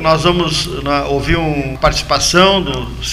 Nós 0.00 0.22
vamos 0.22 0.66
né, 0.82 1.02
ouvir 1.08 1.36
uma 1.36 1.78
participação 1.78 2.62
do 2.62 3.04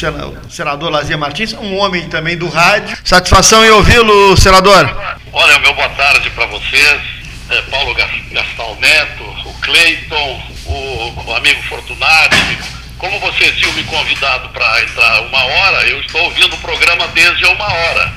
senador 0.50 0.90
Lazia 0.90 1.18
Martins, 1.18 1.54
um 1.54 1.76
homem 1.76 2.08
também 2.08 2.38
do 2.38 2.48
rádio. 2.48 2.98
Satisfação 3.04 3.64
em 3.66 3.70
ouvi-lo, 3.72 4.38
senador. 4.38 4.90
Olha, 5.34 5.60
meu 5.60 5.74
boa 5.74 5.90
tarde 5.90 6.30
para 6.30 6.46
vocês, 6.46 7.02
é, 7.50 7.62
Paulo 7.64 7.94
Gastal 7.94 8.78
Neto, 8.80 9.24
o 9.46 9.54
Cleiton, 9.62 10.42
o, 10.66 11.24
o 11.28 11.36
amigo 11.36 11.62
Fortunati. 11.64 12.58
Como 12.98 13.20
vocês 13.20 13.56
tinham 13.58 13.74
me 13.74 13.84
convidado 13.84 14.50
para 14.50 14.82
entrar 14.82 15.22
uma 15.22 15.44
hora, 15.44 15.88
eu 15.88 16.00
estou 16.00 16.22
ouvindo 16.24 16.56
o 16.56 16.60
programa 16.60 17.08
desde 17.10 17.46
uma 17.46 17.66
hora. 17.66 18.14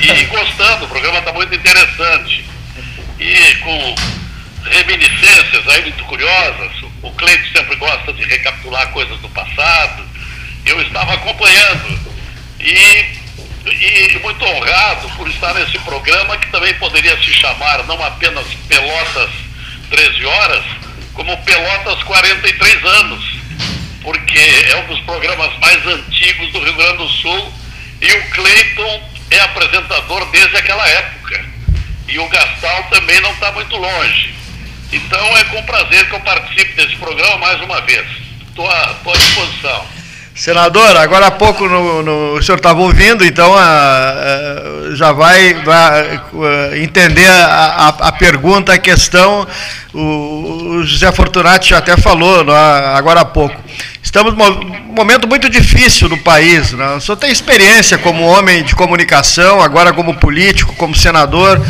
E 0.00 0.24
gostando, 0.26 0.86
o 0.86 0.88
programa 0.88 1.18
está 1.18 1.32
muito 1.32 1.54
interessante. 1.54 2.44
E 3.20 3.54
com 3.56 3.94
reminiscências 4.70 5.68
aí 5.68 5.82
muito 5.82 6.04
curiosas. 6.04 6.85
O 7.06 7.12
Cleito 7.12 7.48
sempre 7.56 7.76
gosta 7.76 8.12
de 8.12 8.24
recapitular 8.24 8.88
coisas 8.88 9.16
do 9.20 9.28
passado. 9.28 10.02
Eu 10.66 10.82
estava 10.82 11.14
acompanhando 11.14 12.00
e, 12.58 13.06
e 13.64 14.18
muito 14.20 14.44
honrado 14.44 15.08
por 15.10 15.28
estar 15.28 15.54
nesse 15.54 15.78
programa 15.78 16.36
que 16.36 16.50
também 16.50 16.74
poderia 16.74 17.16
se 17.18 17.32
chamar 17.32 17.84
não 17.84 18.04
apenas 18.04 18.44
Pelotas 18.66 19.30
13 19.88 20.26
horas, 20.26 20.64
como 21.14 21.36
Pelotas 21.44 22.02
43 22.02 22.84
anos, 22.84 23.24
porque 24.02 24.40
é 24.72 24.76
um 24.78 24.86
dos 24.86 24.98
programas 25.04 25.56
mais 25.60 25.86
antigos 25.86 26.52
do 26.52 26.58
Rio 26.58 26.74
Grande 26.74 26.96
do 26.98 27.08
Sul 27.08 27.52
e 28.02 28.12
o 28.12 28.30
Cleiton 28.30 29.10
é 29.30 29.40
apresentador 29.42 30.28
desde 30.32 30.56
aquela 30.56 30.88
época. 30.88 31.44
E 32.08 32.18
o 32.18 32.28
Gastal 32.28 32.82
também 32.90 33.20
não 33.20 33.30
está 33.30 33.52
muito 33.52 33.76
longe. 33.76 34.34
Então 34.92 35.36
é 35.36 35.44
com 35.44 35.62
prazer 35.62 36.08
que 36.08 36.14
eu 36.14 36.20
participo 36.20 36.76
desse 36.76 36.96
programa 36.96 37.38
mais 37.38 37.60
uma 37.60 37.80
vez. 37.82 38.06
Estou 38.48 38.68
à, 38.68 38.90
à 38.90 39.12
disposição. 39.12 39.86
Senador, 40.36 40.98
agora 40.98 41.28
há 41.28 41.30
pouco 41.30 41.66
no, 41.66 42.02
no, 42.02 42.34
o 42.34 42.42
senhor 42.42 42.58
estava 42.58 42.78
ouvindo, 42.80 43.24
então 43.24 43.56
a, 43.56 43.62
a, 43.62 44.94
já 44.94 45.10
vai, 45.10 45.54
vai 45.54 46.20
a, 46.72 46.76
entender 46.76 47.26
a, 47.26 48.12
pergunta, 48.12 48.74
a 48.74 48.78
questão. 48.78 49.48
O, 49.94 50.00
o 50.00 50.84
José 50.84 51.10
Fortunati 51.10 51.70
já 51.70 51.78
até 51.78 51.96
falou 51.96 52.44
agora 52.50 53.20
há 53.20 53.24
pouco. 53.24 53.56
Estamos 54.06 54.34
num 54.36 54.94
momento 54.94 55.26
muito 55.26 55.50
difícil 55.50 56.08
no 56.08 56.16
país. 56.16 56.72
Né? 56.72 56.94
O 56.94 57.00
senhor 57.00 57.16
tem 57.16 57.28
experiência 57.28 57.98
como 57.98 58.22
homem 58.22 58.62
de 58.62 58.72
comunicação, 58.72 59.60
agora 59.60 59.92
como 59.92 60.14
político, 60.14 60.76
como 60.76 60.94
senador, 60.94 61.60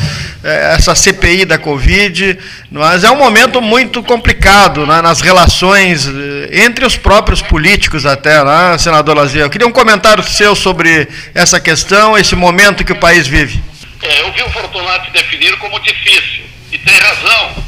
é, 0.44 0.74
essa 0.74 0.94
CPI 0.94 1.46
da 1.46 1.56
Covid, 1.56 2.38
mas 2.70 3.04
é 3.04 3.10
um 3.10 3.16
momento 3.16 3.62
muito 3.62 4.02
complicado 4.02 4.86
né, 4.86 5.00
nas 5.00 5.22
relações 5.22 6.06
eh, 6.06 6.64
entre 6.64 6.84
os 6.84 6.94
próprios 6.94 7.40
políticos 7.40 8.04
até, 8.04 8.44
né, 8.44 8.76
senador 8.78 9.16
Lazier? 9.16 9.46
Eu 9.46 9.50
queria 9.50 9.66
um 9.66 9.72
comentário 9.72 10.22
seu 10.22 10.54
sobre 10.54 11.08
essa 11.34 11.58
questão, 11.58 12.18
esse 12.18 12.36
momento 12.36 12.84
que 12.84 12.92
o 12.92 12.96
país 12.96 13.26
vive. 13.26 13.62
É, 14.02 14.20
eu 14.20 14.32
vi 14.34 14.42
o 14.42 14.50
Fortunato 14.50 15.10
definir 15.10 15.56
como 15.56 15.80
difícil, 15.80 16.44
e 16.70 16.76
tem 16.76 16.94
razão. 16.98 17.64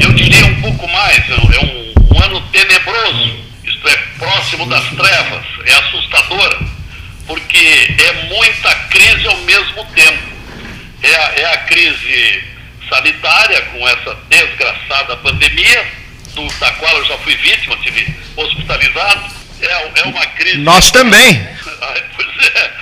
Eu 0.00 0.12
diria 0.12 0.46
um 0.46 0.60
pouco 0.62 0.88
mais, 0.88 1.18
é 1.28 1.64
um, 1.64 2.14
um 2.14 2.22
ano 2.22 2.40
tenebroso 2.52 3.47
é, 3.84 3.96
próximo 4.18 4.66
das 4.66 4.84
trevas, 4.90 5.44
é 5.64 5.72
assustadora, 5.74 6.58
porque 7.26 7.94
é 7.98 8.12
muita 8.24 8.74
crise 8.90 9.26
ao 9.26 9.36
mesmo 9.38 9.84
tempo. 9.86 10.28
É 11.02 11.14
a, 11.14 11.32
é 11.36 11.54
a 11.54 11.58
crise 11.58 12.44
sanitária, 12.88 13.60
com 13.66 13.88
essa 13.88 14.14
desgraçada 14.28 15.16
pandemia, 15.18 15.86
do, 16.34 16.48
da 16.58 16.72
qual 16.72 16.96
eu 16.96 17.04
já 17.04 17.18
fui 17.18 17.34
vítima, 17.36 17.76
tive 17.82 18.14
hospitalizado. 18.36 19.38
É, 19.60 20.00
é 20.00 20.02
uma 20.04 20.26
crise. 20.26 20.58
Nós 20.58 20.90
também. 20.90 21.34
pois 22.16 22.54
é, 22.54 22.72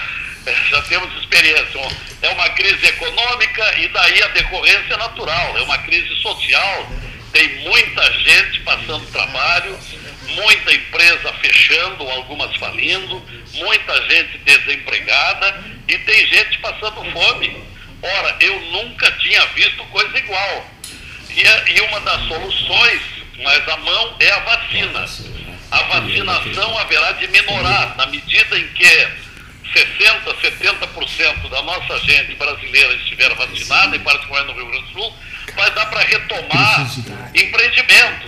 é, 0.47 0.55
já 0.71 0.83
temos 0.83 1.15
experiência. 1.19 1.81
É 2.23 2.29
uma 2.31 2.49
crise 2.51 2.87
econômica 2.87 3.79
e 3.79 3.89
daí 3.89 4.23
a 4.23 4.29
decorrência 4.29 4.97
natural. 4.97 5.59
É 5.59 5.63
uma 5.63 5.79
crise 5.79 6.15
social. 6.21 6.91
Tem 7.33 7.49
muita 7.61 8.13
gente 8.21 8.61
passando 8.61 9.05
trabalho 9.11 9.79
muita 10.29 10.75
empresa 10.75 11.33
fechando, 11.35 12.09
algumas 12.11 12.55
falindo, 12.57 13.23
muita 13.55 14.09
gente 14.09 14.39
desempregada 14.39 15.65
e 15.89 15.99
tem 15.99 16.27
gente 16.27 16.59
passando 16.59 17.05
fome. 17.13 17.65
Ora, 18.03 18.37
eu 18.41 18.61
nunca 18.73 19.11
tinha 19.13 19.45
visto 19.47 19.83
coisa 19.85 20.19
igual. 20.19 20.71
E, 21.31 21.43
é, 21.43 21.65
e 21.77 21.81
uma 21.83 22.01
das 22.01 22.23
soluções, 22.29 23.01
mas 23.43 23.69
a 23.69 23.77
mão, 23.79 24.17
é 24.21 24.31
a 24.31 24.39
vacina. 24.41 25.07
A 25.71 25.83
vacinação 25.83 26.79
haverá 26.79 27.13
de 27.13 27.29
minorar 27.29 27.97
na 27.97 28.07
medida 28.07 28.59
em 28.59 28.69
que 28.69 29.09
60%, 29.75 30.25
70% 30.41 31.49
da 31.51 31.63
nossa 31.63 31.99
gente 32.01 32.35
brasileira 32.37 32.95
estiver 32.95 33.35
vacinada, 33.35 33.97
e 33.97 33.99
particularmente 33.99 34.55
no 34.55 34.63
Rio 34.63 34.71
Grande 34.71 34.93
do 34.93 35.01
Sul, 35.01 35.15
vai 35.55 35.71
dar 35.73 35.87
para 35.87 36.01
retomar 36.01 36.91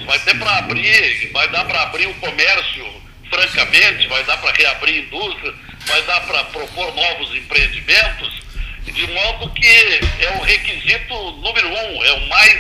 vai 0.09 0.19
ter 0.21 0.39
para 0.39 0.57
abrir, 0.57 1.31
vai 1.33 1.47
dar 1.49 1.67
para 1.67 1.83
abrir 1.83 2.07
o 2.07 2.15
comércio 2.15 3.03
francamente, 3.29 4.07
vai 4.07 4.25
dar 4.25 4.39
para 4.39 4.53
reabrir 4.53 5.05
indústria, 5.05 5.55
vai 5.87 6.03
dar 6.05 6.21
para 6.23 6.45
propor 6.45 6.95
novos 6.95 7.35
empreendimentos, 7.37 8.43
de 8.87 9.07
modo 9.09 9.51
que 9.51 9.67
é 9.67 10.31
o 10.35 10.41
requisito 10.41 11.33
número 11.33 11.69
um, 11.69 12.05
é 12.05 12.13
o 12.13 12.27
mais, 12.27 12.59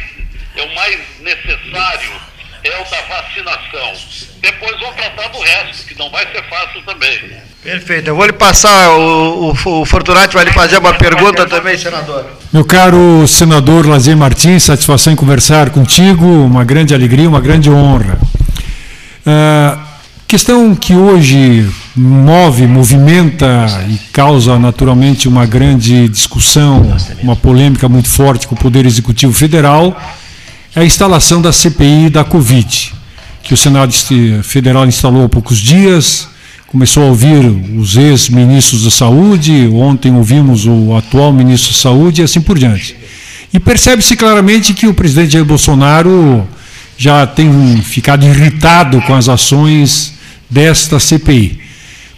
é 0.56 0.62
o 0.62 0.75
mais 0.75 1.20
necessário, 1.20 2.20
é 2.64 2.78
o 2.81 2.84
da 2.84 3.00
vacinação. 3.00 3.94
Depois 4.41 4.78
vão 4.78 4.92
tratar 4.92 5.28
do 5.28 5.41
resto, 5.41 5.87
que 5.87 5.94
não 5.94 6.10
vai 6.10 6.31
ser 6.31 6.44
fácil 6.50 6.82
também. 6.82 7.47
Perfeito. 7.62 8.08
Eu 8.08 8.16
vou 8.16 8.24
lhe 8.24 8.32
passar, 8.32 8.91
o, 8.91 9.50
o, 9.50 9.80
o 9.80 9.84
Fortunati 9.84 10.34
vai 10.34 10.44
lhe 10.44 10.52
fazer 10.52 10.78
uma 10.78 10.94
pergunta 10.94 11.44
também, 11.46 11.76
senador. 11.76 12.24
Meu 12.52 12.64
caro 12.64 13.26
senador 13.26 13.86
Lazier 13.86 14.16
Martins, 14.16 14.62
satisfação 14.62 15.12
em 15.12 15.16
conversar 15.16 15.70
contigo, 15.70 16.24
uma 16.24 16.64
grande 16.64 16.94
alegria, 16.94 17.28
uma 17.28 17.41
grande 17.41 17.69
honra. 17.69 18.19
Uh, 19.26 19.78
questão 20.28 20.74
que 20.74 20.94
hoje 20.94 21.69
move, 21.96 22.66
movimenta 22.69 23.66
e 23.88 23.98
causa 24.12 24.56
naturalmente 24.56 25.26
uma 25.26 25.44
grande 25.44 26.08
discussão, 26.08 26.96
uma 27.20 27.34
polêmica 27.34 27.88
muito 27.88 28.08
forte 28.08 28.46
com 28.46 28.54
o 28.54 28.58
Poder 28.58 28.86
Executivo 28.86 29.32
Federal, 29.32 30.00
é 30.76 30.80
a 30.80 30.84
instalação 30.84 31.42
da 31.42 31.52
CPI 31.52 32.08
da 32.08 32.22
Covid, 32.22 32.94
que 33.42 33.52
o 33.52 33.56
Senado 33.56 33.92
Federal 34.44 34.86
instalou 34.86 35.25
há 35.25 35.28
poucos 35.28 35.58
dias 35.58 36.28
começou 36.69 37.05
a 37.05 37.06
ouvir 37.06 37.47
os 37.79 37.97
ex-ministros 37.97 38.84
da 38.84 38.91
Saúde, 38.91 39.67
ontem 39.73 40.15
ouvimos 40.15 40.67
o 40.67 40.95
atual 40.95 41.33
ministro 41.33 41.73
da 41.73 41.79
Saúde 41.79 42.21
e 42.21 42.25
assim 42.25 42.43
por 42.43 42.59
diante. 42.59 42.95
E 43.55 43.59
percebe-se 43.59 44.15
claramente 44.15 44.75
que 44.75 44.87
o 44.87 44.93
presidente 44.93 45.33
Jair 45.33 45.47
Bolsonaro 45.47 46.47
já 46.99 47.27
tem 47.27 47.81
ficado 47.81 48.27
irritado 48.27 49.01
com 49.03 49.15
as 49.15 49.31
ações 49.31 50.12
desta 50.51 51.01
CPI. 51.01 51.59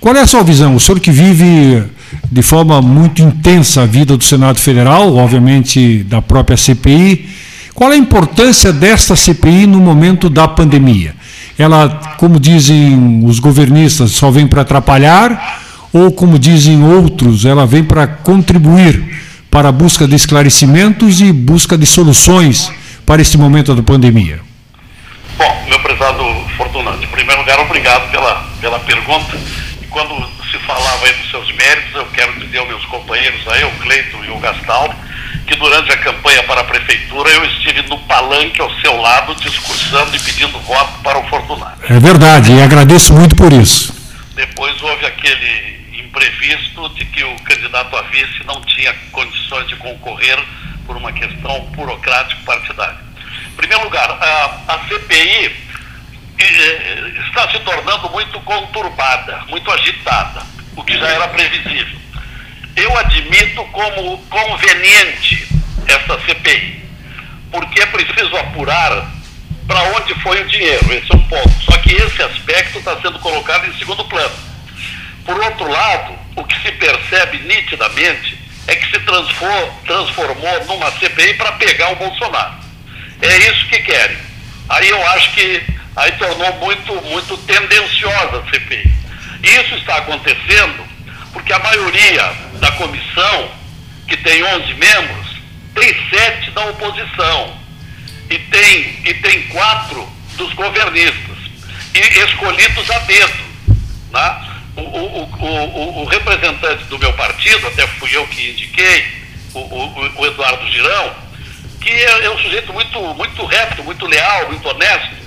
Qual 0.01 0.17
é 0.17 0.21
a 0.21 0.27
sua 0.27 0.43
visão? 0.43 0.75
O 0.75 0.81
senhor 0.81 0.99
que 0.99 1.13
vive 1.13 1.85
de 2.33 2.43
forma 2.43 2.83
muito 2.83 3.23
intensa 3.23 3.83
a 3.83 3.87
vida 3.87 4.17
do 4.17 4.25
Senado 4.25 4.59
Federal, 4.59 5.15
obviamente 5.15 6.03
da 6.03 6.21
própria 6.21 6.57
CPI, 6.57 7.29
qual 7.73 7.93
é 7.93 7.95
a 7.95 7.99
importância 7.99 8.73
desta 8.73 9.15
CPI 9.15 9.69
no 9.69 9.81
momento 9.81 10.29
da 10.29 10.49
pandemia? 10.49 11.15
Ela, 11.63 11.89
como 12.17 12.39
dizem 12.39 13.23
os 13.25 13.39
governistas, 13.39 14.13
só 14.13 14.31
vem 14.31 14.47
para 14.47 14.63
atrapalhar, 14.63 15.61
ou 15.93 16.13
como 16.13 16.39
dizem 16.39 16.83
outros, 16.85 17.45
ela 17.45 17.67
vem 17.67 17.85
para 17.85 18.07
contribuir 18.07 19.21
para 19.51 19.69
a 19.69 19.73
busca 19.73 20.07
de 20.07 20.15
esclarecimentos 20.15 21.21
e 21.21 21.33
busca 21.33 21.77
de 21.77 21.85
soluções 21.85 22.73
para 23.05 23.21
este 23.21 23.37
momento 23.37 23.75
da 23.75 23.83
pandemia? 23.83 24.41
Bom, 25.37 25.65
meu 25.69 25.81
prezado 25.81 26.25
Fortunato, 26.57 27.03
em 27.03 27.09
primeiro 27.09 27.41
lugar, 27.41 27.59
obrigado 27.59 28.11
pela, 28.11 28.45
pela 28.61 28.79
pergunta. 28.79 29.37
E 29.83 29.87
quando 29.87 30.15
se 30.51 30.59
falava 30.59 31.05
aí 31.05 31.13
dos 31.15 31.31
seus 31.31 31.53
méritos, 31.57 31.95
eu 31.95 32.07
quero 32.15 32.33
dizer 32.39 32.59
aos 32.59 32.69
meus 32.69 32.85
companheiros 32.85 33.41
aí, 33.49 33.65
o 33.65 33.71
Cleiton 33.83 34.25
e 34.25 34.31
o 34.31 34.39
Gastaldo, 34.39 34.95
que 35.51 35.57
durante 35.57 35.91
a 35.91 35.97
campanha 35.97 36.45
para 36.45 36.61
a 36.61 36.65
prefeitura 36.65 37.29
eu 37.29 37.45
estive 37.45 37.83
no 37.83 37.99
palanque 38.03 38.61
ao 38.61 38.71
seu 38.77 38.97
lado 38.97 39.35
discursando 39.35 40.15
e 40.15 40.21
pedindo 40.21 40.57
voto 40.61 41.03
para 41.03 41.19
o 41.19 41.29
Fortunato. 41.29 41.93
É 41.93 41.99
verdade, 41.99 42.53
e 42.53 42.63
agradeço 42.63 43.13
muito 43.13 43.35
por 43.35 43.53
isso. 43.53 43.93
Depois 44.37 44.81
houve 44.81 45.05
aquele 45.07 46.01
imprevisto 46.05 46.89
de 46.91 47.05
que 47.05 47.25
o 47.25 47.35
candidato 47.43 47.97
a 47.97 48.03
vice 48.03 48.45
não 48.47 48.61
tinha 48.61 48.95
condições 49.11 49.67
de 49.67 49.75
concorrer 49.75 50.39
por 50.87 50.97
uma 50.97 51.13
questão 51.13 51.63
burocrático-partidária. 51.75 52.99
Em 53.53 53.57
primeiro 53.57 53.83
lugar, 53.83 54.09
a, 54.09 54.73
a 54.73 54.79
CPI 54.87 55.53
eh, 56.39 57.13
está 57.27 57.51
se 57.51 57.59
tornando 57.59 58.09
muito 58.11 58.39
conturbada, 58.43 59.43
muito 59.49 59.69
agitada, 59.73 60.43
o 60.77 60.85
que 60.85 60.97
já 60.97 61.09
era 61.09 61.27
previsível 61.27 62.00
eu 62.77 62.97
admito 62.97 63.65
como 63.73 64.19
conveniente 64.29 65.49
essa 65.87 66.21
CPI, 66.21 66.85
porque 67.51 67.81
é 67.81 67.87
preciso 67.87 68.37
apurar 68.37 69.11
para 69.67 69.83
onde 69.97 70.15
foi 70.23 70.41
o 70.41 70.49
dinheiro. 70.49 70.93
Esse 70.93 71.13
é 71.13 71.17
um 71.17 71.23
ponto. 71.23 71.65
Só 71.65 71.77
que 71.79 71.95
esse 71.95 72.23
aspecto 72.23 72.79
está 72.79 73.01
sendo 73.01 73.19
colocado 73.21 73.69
em 73.69 73.79
segundo 73.79 74.05
plano. 74.05 74.35
Por 75.25 75.39
outro 75.39 75.69
lado, 75.69 76.15
o 76.37 76.45
que 76.45 76.61
se 76.63 76.73
percebe 76.73 77.39
nitidamente 77.39 78.39
é 78.67 78.75
que 78.75 78.91
se 78.91 79.01
transformou 79.01 80.65
numa 80.67 80.91
CPI 80.93 81.35
para 81.35 81.53
pegar 81.53 81.93
o 81.93 81.97
Bolsonaro. 81.97 82.55
É 83.23 83.37
isso 83.51 83.67
que 83.67 83.79
querem. 83.81 84.17
Aí 84.69 84.89
eu 84.89 85.07
acho 85.09 85.33
que 85.33 85.63
aí 85.97 86.13
tornou 86.13 86.53
muito, 86.55 86.95
muito 87.03 87.37
tendenciosa 87.39 88.39
a 88.39 88.51
CPI. 88.51 88.93
Isso 89.43 89.75
está 89.77 89.97
acontecendo 89.97 90.85
porque 91.33 91.53
a 91.53 91.59
maioria 91.59 92.33
da 92.61 92.73
comissão, 92.73 93.51
que 94.07 94.17
tem 94.17 94.43
11 94.43 94.75
membros, 94.75 95.37
tem 95.75 95.95
sete 96.11 96.51
da 96.51 96.65
oposição 96.67 97.57
e 98.29 98.39
tem, 98.39 98.99
e 99.05 99.15
tem 99.15 99.43
quatro 99.49 100.09
dos 100.37 100.53
governistas, 100.55 101.37
e 101.95 101.99
escolhidos 101.99 102.91
a 102.91 102.99
dedo. 103.01 103.45
Né? 104.13 104.47
O, 104.77 104.81
o, 104.81 105.23
o, 105.25 106.03
o, 106.03 106.05
representante 106.07 106.85
do 106.85 106.99
meu 106.99 107.13
partido, 107.15 107.67
até 107.67 107.87
fui 107.87 108.17
eu 108.17 108.27
que 108.29 108.51
indiquei, 108.51 109.21
o, 109.53 110.27
Eduardo 110.27 110.67
Girão, 110.71 111.15
que 111.81 111.91
é, 111.91 112.25
é, 112.25 112.31
um 112.31 112.39
sujeito 112.39 112.73
muito, 112.73 113.01
muito 113.15 113.45
reto, 113.47 113.83
muito 113.83 114.07
leal, 114.07 114.49
muito 114.49 114.69
honesto, 114.69 115.20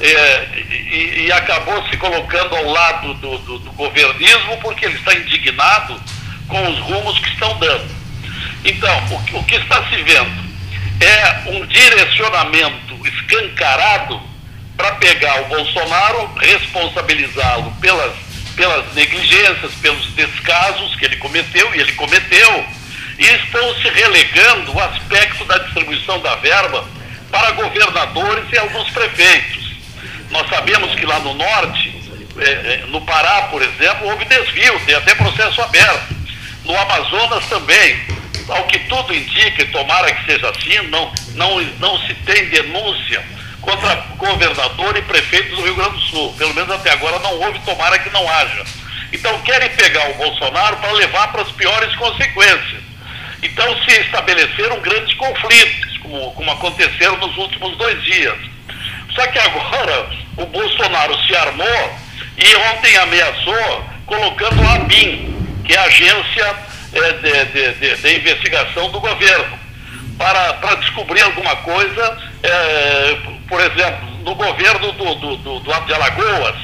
é, 0.00 0.48
e, 0.56 1.26
e, 1.26 1.32
acabou 1.32 1.86
se 1.88 1.96
colocando 1.98 2.56
ao 2.56 2.64
lado 2.64 3.14
do, 3.14 3.38
do, 3.38 3.58
do 3.58 3.72
governismo 3.72 4.56
porque 4.62 4.86
ele 4.86 4.96
está 4.96 5.14
indignado 5.14 6.00
com 6.48 6.70
os 6.70 6.78
rumos 6.80 7.18
que 7.18 7.28
estão 7.28 7.58
dando. 7.58 7.90
Então, 8.64 9.04
o, 9.10 9.38
o 9.38 9.44
que 9.44 9.56
está 9.56 9.84
se 9.88 10.02
vendo 10.02 10.50
é 11.00 11.50
um 11.50 11.66
direcionamento 11.66 13.06
escancarado 13.06 14.20
para 14.76 14.92
pegar 14.92 15.42
o 15.42 15.44
Bolsonaro, 15.46 16.32
responsabilizá-lo 16.38 17.70
pelas, 17.80 18.14
pelas 18.56 18.94
negligências, 18.94 19.72
pelos 19.82 20.06
descasos 20.12 20.96
que 20.96 21.04
ele 21.04 21.16
cometeu, 21.16 21.74
e 21.74 21.80
ele 21.80 21.92
cometeu, 21.92 22.64
e 23.18 23.24
estão 23.24 23.74
se 23.76 23.88
relegando 23.90 24.74
o 24.74 24.80
aspecto 24.80 25.44
da 25.44 25.58
distribuição 25.58 26.18
da 26.20 26.36
verba 26.36 26.86
para 27.30 27.50
governadores 27.52 28.44
e 28.50 28.58
alguns 28.58 28.90
prefeitos. 28.90 29.59
Nós 30.30 30.48
sabemos 30.48 30.94
que 30.94 31.04
lá 31.04 31.18
no 31.20 31.34
norte, 31.34 31.94
é, 32.38 32.50
é, 32.50 32.84
no 32.88 33.00
Pará, 33.02 33.42
por 33.42 33.62
exemplo, 33.62 34.08
houve 34.08 34.24
desvio, 34.24 34.80
tem 34.86 34.94
até 34.94 35.14
processo 35.14 35.60
aberto. 35.62 36.14
No 36.64 36.76
Amazonas 36.78 37.44
também 37.46 38.00
ao 38.50 38.64
que 38.64 38.78
tudo 38.80 39.14
indica, 39.14 39.62
e 39.62 39.66
tomara 39.66 40.12
que 40.12 40.32
seja 40.32 40.50
assim, 40.50 40.88
não, 40.88 41.12
não, 41.34 41.60
não 41.78 41.98
se 42.06 42.14
tem 42.14 42.46
denúncia 42.46 43.22
contra 43.60 43.94
governador 44.16 44.96
e 44.96 45.02
prefeito 45.02 45.54
do 45.54 45.62
Rio 45.62 45.76
Grande 45.76 45.92
do 45.92 46.00
Sul. 46.00 46.34
Pelo 46.36 46.54
menos 46.54 46.70
até 46.70 46.90
agora 46.90 47.18
não 47.20 47.32
houve, 47.40 47.58
tomara 47.60 47.98
que 47.98 48.10
não 48.10 48.28
haja. 48.28 48.64
Então 49.12 49.40
querem 49.42 49.68
pegar 49.70 50.10
o 50.10 50.14
Bolsonaro 50.14 50.76
para 50.76 50.92
levar 50.92 51.28
para 51.32 51.42
as 51.42 51.52
piores 51.52 51.94
consequências. 51.96 52.82
Então 53.42 53.76
se 53.84 54.00
estabeleceram 54.00 54.80
grandes 54.80 55.14
conflitos, 55.14 55.98
como, 55.98 56.32
como 56.32 56.50
aconteceram 56.50 57.16
nos 57.18 57.36
últimos 57.36 57.76
dois 57.76 58.02
dias. 58.02 58.36
Só 59.14 59.26
que 59.26 59.38
agora 59.38 60.10
o 60.40 60.46
Bolsonaro 60.46 61.16
se 61.26 61.36
armou 61.36 61.98
e 62.36 62.56
ontem 62.72 62.96
ameaçou 62.96 63.84
colocando 64.06 64.62
a 64.66 64.74
ABIN, 64.74 65.34
que 65.64 65.74
é 65.74 65.78
a 65.78 65.84
agência 65.84 66.56
é, 66.92 67.12
de, 67.12 67.44
de, 67.44 67.72
de, 67.74 67.96
de, 67.96 68.16
investigação 68.16 68.90
do 68.90 69.00
governo 69.00 69.58
para, 70.18 70.54
para 70.54 70.74
descobrir 70.76 71.22
alguma 71.22 71.54
coisa, 71.56 72.18
é, 72.42 73.16
por 73.48 73.60
exemplo, 73.60 74.08
no 74.24 74.34
governo 74.34 74.92
do, 74.92 75.14
do, 75.14 75.36
do, 75.36 75.60
do 75.60 75.86
de 75.86 75.94
Alagoas, 75.94 76.56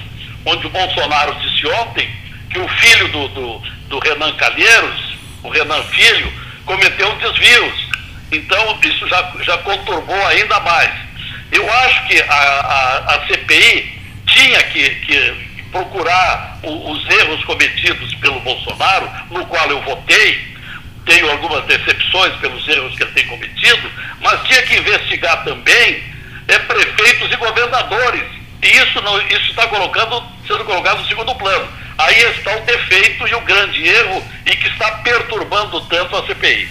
onde 0.44 0.66
o 0.66 0.70
Bolsonaro 0.70 1.34
disse 1.36 1.66
ontem 1.66 2.10
que 2.50 2.58
o 2.58 2.68
filho 2.68 3.08
do, 3.08 3.28
do, 3.28 3.58
do 3.88 3.98
Renan 3.98 4.32
Calheiros, 4.36 5.16
o 5.42 5.50
Renan 5.50 5.82
Filho, 5.84 6.32
cometeu 6.64 7.14
desvios. 7.16 7.86
Então, 8.32 8.78
isso 8.82 9.06
já, 9.08 9.32
já 9.42 9.58
conturbou 9.58 10.26
ainda 10.26 10.58
mais. 10.60 11.05
Eu 11.52 11.72
acho 11.72 12.06
que 12.08 12.20
a, 12.20 12.34
a, 12.34 13.14
a 13.14 13.26
CPI 13.26 14.00
tinha 14.26 14.62
que, 14.64 14.90
que 14.90 15.46
procurar 15.70 16.58
o, 16.62 16.90
os 16.90 17.08
erros 17.08 17.44
cometidos 17.44 18.14
pelo 18.16 18.40
Bolsonaro, 18.40 19.10
no 19.30 19.44
qual 19.46 19.68
eu 19.70 19.80
votei, 19.82 20.56
tenho 21.04 21.30
algumas 21.30 21.64
decepções 21.66 22.34
pelos 22.36 22.66
erros 22.66 22.94
que 22.96 23.02
ele 23.02 23.12
tem 23.12 23.26
cometido, 23.26 23.90
mas 24.20 24.42
tinha 24.42 24.62
que 24.62 24.76
investigar 24.76 25.44
também 25.44 26.02
é, 26.48 26.58
prefeitos 26.58 27.32
e 27.32 27.36
governadores. 27.36 28.24
E 28.62 28.66
isso 28.66 29.00
não, 29.02 29.20
isso 29.28 29.50
está 29.50 29.68
colocando, 29.68 30.22
sendo 30.46 30.64
colocado 30.64 31.00
no 31.00 31.06
segundo 31.06 31.34
plano. 31.36 31.68
Aí 31.98 32.20
está 32.32 32.56
o 32.56 32.60
defeito 32.62 33.26
e 33.26 33.34
o 33.34 33.40
grande 33.42 33.86
erro 33.86 34.22
e 34.44 34.56
que 34.56 34.68
está 34.68 34.90
perturbando 34.98 35.80
tanto 35.82 36.16
a 36.16 36.26
CPI. 36.26 36.68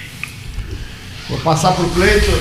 Vou 1.30 1.40
passar 1.40 1.72
para 1.72 1.84
o 1.84 1.90
Cleito, 1.92 2.32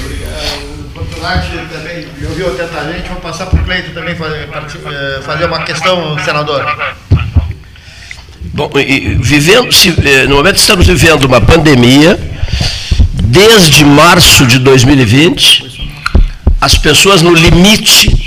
oportunidade 1.25 1.69
também 1.73 2.07
me 2.19 2.27
ouviu 2.27 2.49
atentamente, 2.49 3.09
vou 3.09 3.21
passar 3.21 3.47
para 3.47 3.61
o 3.61 3.65
Cleito 3.65 3.91
também 3.93 4.15
fazer, 4.15 4.49
eh, 4.53 5.21
fazer 5.23 5.47
uma 5.47 5.63
questão, 5.63 6.19
senador. 6.25 6.65
Bom, 8.53 8.71
vivendo, 9.21 9.73
se, 9.73 9.89
eh, 9.89 10.27
no 10.27 10.37
momento 10.37 10.57
estamos 10.57 10.87
vivendo 10.87 11.25
uma 11.25 11.41
pandemia, 11.41 12.19
desde 13.23 13.85
março 13.85 14.47
de 14.47 14.59
2020, 14.59 15.89
as 16.61 16.77
pessoas 16.77 17.23
no 17.23 17.35
limite 17.35 18.23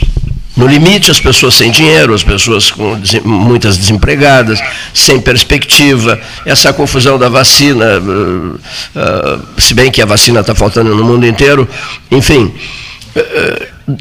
no 0.58 0.66
limite, 0.66 1.12
as 1.12 1.20
pessoas 1.20 1.54
sem 1.54 1.70
dinheiro, 1.70 2.16
as 2.16 2.24
pessoas 2.24 2.72
com 2.72 3.00
muitas 3.24 3.78
desempregadas, 3.78 4.60
sem 4.92 5.22
perspectiva, 5.22 6.20
essa 6.48 6.74
confusão 6.74 7.20
da 7.20 7.30
vacina, 7.30 8.02
se 9.56 9.76
bem 9.76 9.92
que 9.92 10.02
a 10.02 10.06
vacina 10.08 10.40
está 10.40 10.56
faltando 10.56 10.96
no 10.96 11.04
mundo 11.04 11.28
inteiro, 11.28 11.70
enfim. 12.10 12.52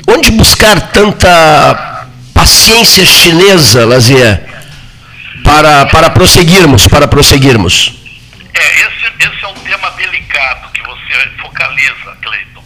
Onde 0.08 0.30
buscar 0.32 0.92
tanta 0.92 2.06
paciência 2.34 3.04
chinesa, 3.06 3.86
Lazier, 3.86 4.42
para, 5.44 5.86
para 5.86 6.10
prosseguirmos, 6.10 6.86
para 6.86 7.08
prosseguirmos? 7.08 7.92
É, 8.52 8.80
esse, 8.80 9.06
esse 9.20 9.44
é 9.44 9.48
um 9.48 9.54
tema 9.54 9.90
delicado 9.92 10.70
que 10.72 10.82
você 10.82 11.30
focaliza, 11.40 12.16
Cleiton. 12.20 12.64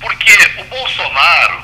Porque 0.00 0.32
o 0.58 0.64
Bolsonaro 0.64 1.62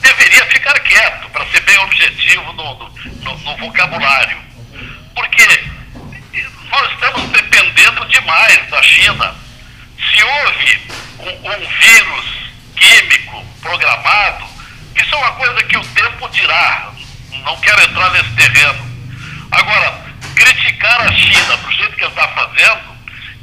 deveria 0.00 0.44
ficar 0.46 0.78
quieto, 0.80 1.30
para 1.30 1.46
ser 1.46 1.60
bem 1.62 1.78
objetivo 1.78 2.52
no, 2.52 2.90
no, 3.22 3.38
no, 3.38 3.56
vocabulário. 3.56 4.36
Porque 5.14 5.46
nós 6.70 6.92
estamos 6.92 7.30
dependendo 7.30 8.04
demais 8.06 8.70
da 8.70 8.82
China. 8.82 9.34
Se 9.98 10.22
houve 10.22 10.80
um, 11.20 11.50
um 11.50 11.68
vírus 11.80 12.51
químico 12.76 13.44
programado, 13.60 14.44
isso 14.96 15.14
é 15.14 15.18
uma 15.18 15.32
coisa 15.32 15.62
que 15.64 15.76
o 15.76 15.84
tempo 15.84 16.28
dirá. 16.30 16.90
Não 17.44 17.56
quero 17.58 17.82
entrar 17.82 18.10
nesse 18.10 18.30
terreno. 18.30 18.92
Agora, 19.50 20.04
criticar 20.34 21.00
a 21.02 21.12
China 21.12 21.56
do 21.56 21.72
jeito 21.72 21.96
que 21.96 22.04
ele 22.04 22.10
está 22.10 22.28
fazendo, 22.28 22.92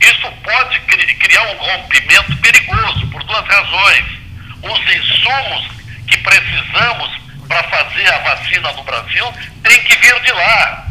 isso 0.01 0.31
pode 0.43 0.79
criar 0.79 1.43
um 1.43 1.57
rompimento 1.57 2.37
perigoso 2.37 3.07
por 3.07 3.23
duas 3.23 3.45
razões. 3.45 4.05
Os 4.61 4.95
insumos 4.95 5.67
que 6.07 6.17
precisamos 6.17 7.19
para 7.47 7.63
fazer 7.63 8.13
a 8.13 8.19
vacina 8.19 8.71
no 8.73 8.83
Brasil 8.83 9.33
tem 9.63 9.83
que 9.83 9.97
vir 9.97 10.21
de 10.21 10.31
lá. 10.31 10.88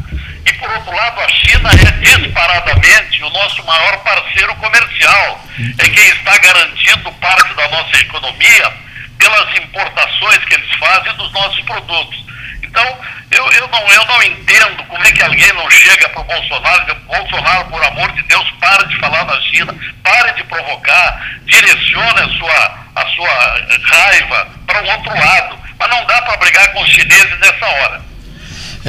E 0.49 0.53
por 0.55 0.71
outro 0.71 0.97
lado, 0.97 1.21
a 1.21 1.29
China 1.29 1.69
é 1.71 2.17
disparadamente 2.17 3.23
o 3.23 3.29
nosso 3.31 3.63
maior 3.67 3.99
parceiro 3.99 4.55
comercial. 4.57 5.45
É 5.79 5.89
quem 5.91 6.09
está 6.09 6.39
garantindo 6.39 7.13
parte 7.13 7.53
da 7.55 7.69
nossa 7.69 7.99
economia 7.99 8.73
pelas 9.19 9.59
importações 9.59 10.43
que 10.47 10.55
eles 10.55 10.75
fazem 10.77 11.13
dos 11.17 11.31
nossos 11.33 11.61
produtos. 11.63 12.25
Então, 12.63 12.99
eu, 13.31 13.47
eu, 13.53 13.69
não, 13.69 13.87
eu 13.89 14.05
não 14.07 14.23
entendo 14.23 14.85
como 14.85 15.05
é 15.05 15.13
que 15.13 15.23
alguém 15.23 15.53
não 15.53 15.69
chega 15.69 16.09
para 16.09 16.21
o 16.23 16.25
Bolsonaro 16.25 16.83
e 16.83 16.95
diz, 16.95 17.05
Bolsonaro, 17.05 17.65
por 17.67 17.85
amor 17.85 18.11
de 18.13 18.23
Deus, 18.23 18.51
pare 18.59 18.89
de 18.89 18.97
falar 18.97 19.25
da 19.25 19.39
China, 19.43 19.75
pare 20.03 20.33
de 20.33 20.45
provocar, 20.45 21.29
direcione 21.45 22.21
a 22.21 22.39
sua, 22.39 22.79
a 22.97 23.07
sua 23.09 23.69
raiva 23.85 24.49
para 24.67 24.83
um 24.83 24.91
outro 24.93 25.15
lado. 25.15 25.59
Mas 25.79 25.91
não 25.91 26.07
dá 26.07 26.23
para 26.23 26.39
brigar 26.39 26.73
com 26.73 26.81
os 26.81 26.89
chineses 26.89 27.39
nessa 27.39 27.67
hora. 27.67 28.09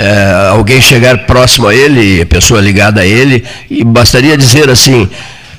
É, 0.02 0.48
alguém 0.52 0.80
chegar 0.80 1.18
próximo 1.26 1.68
a 1.68 1.76
ele, 1.76 2.22
a 2.22 2.26
pessoa 2.26 2.62
ligada 2.62 3.02
a 3.02 3.06
ele, 3.06 3.46
e 3.70 3.84
bastaria 3.84 4.38
dizer 4.38 4.70
assim, 4.70 5.12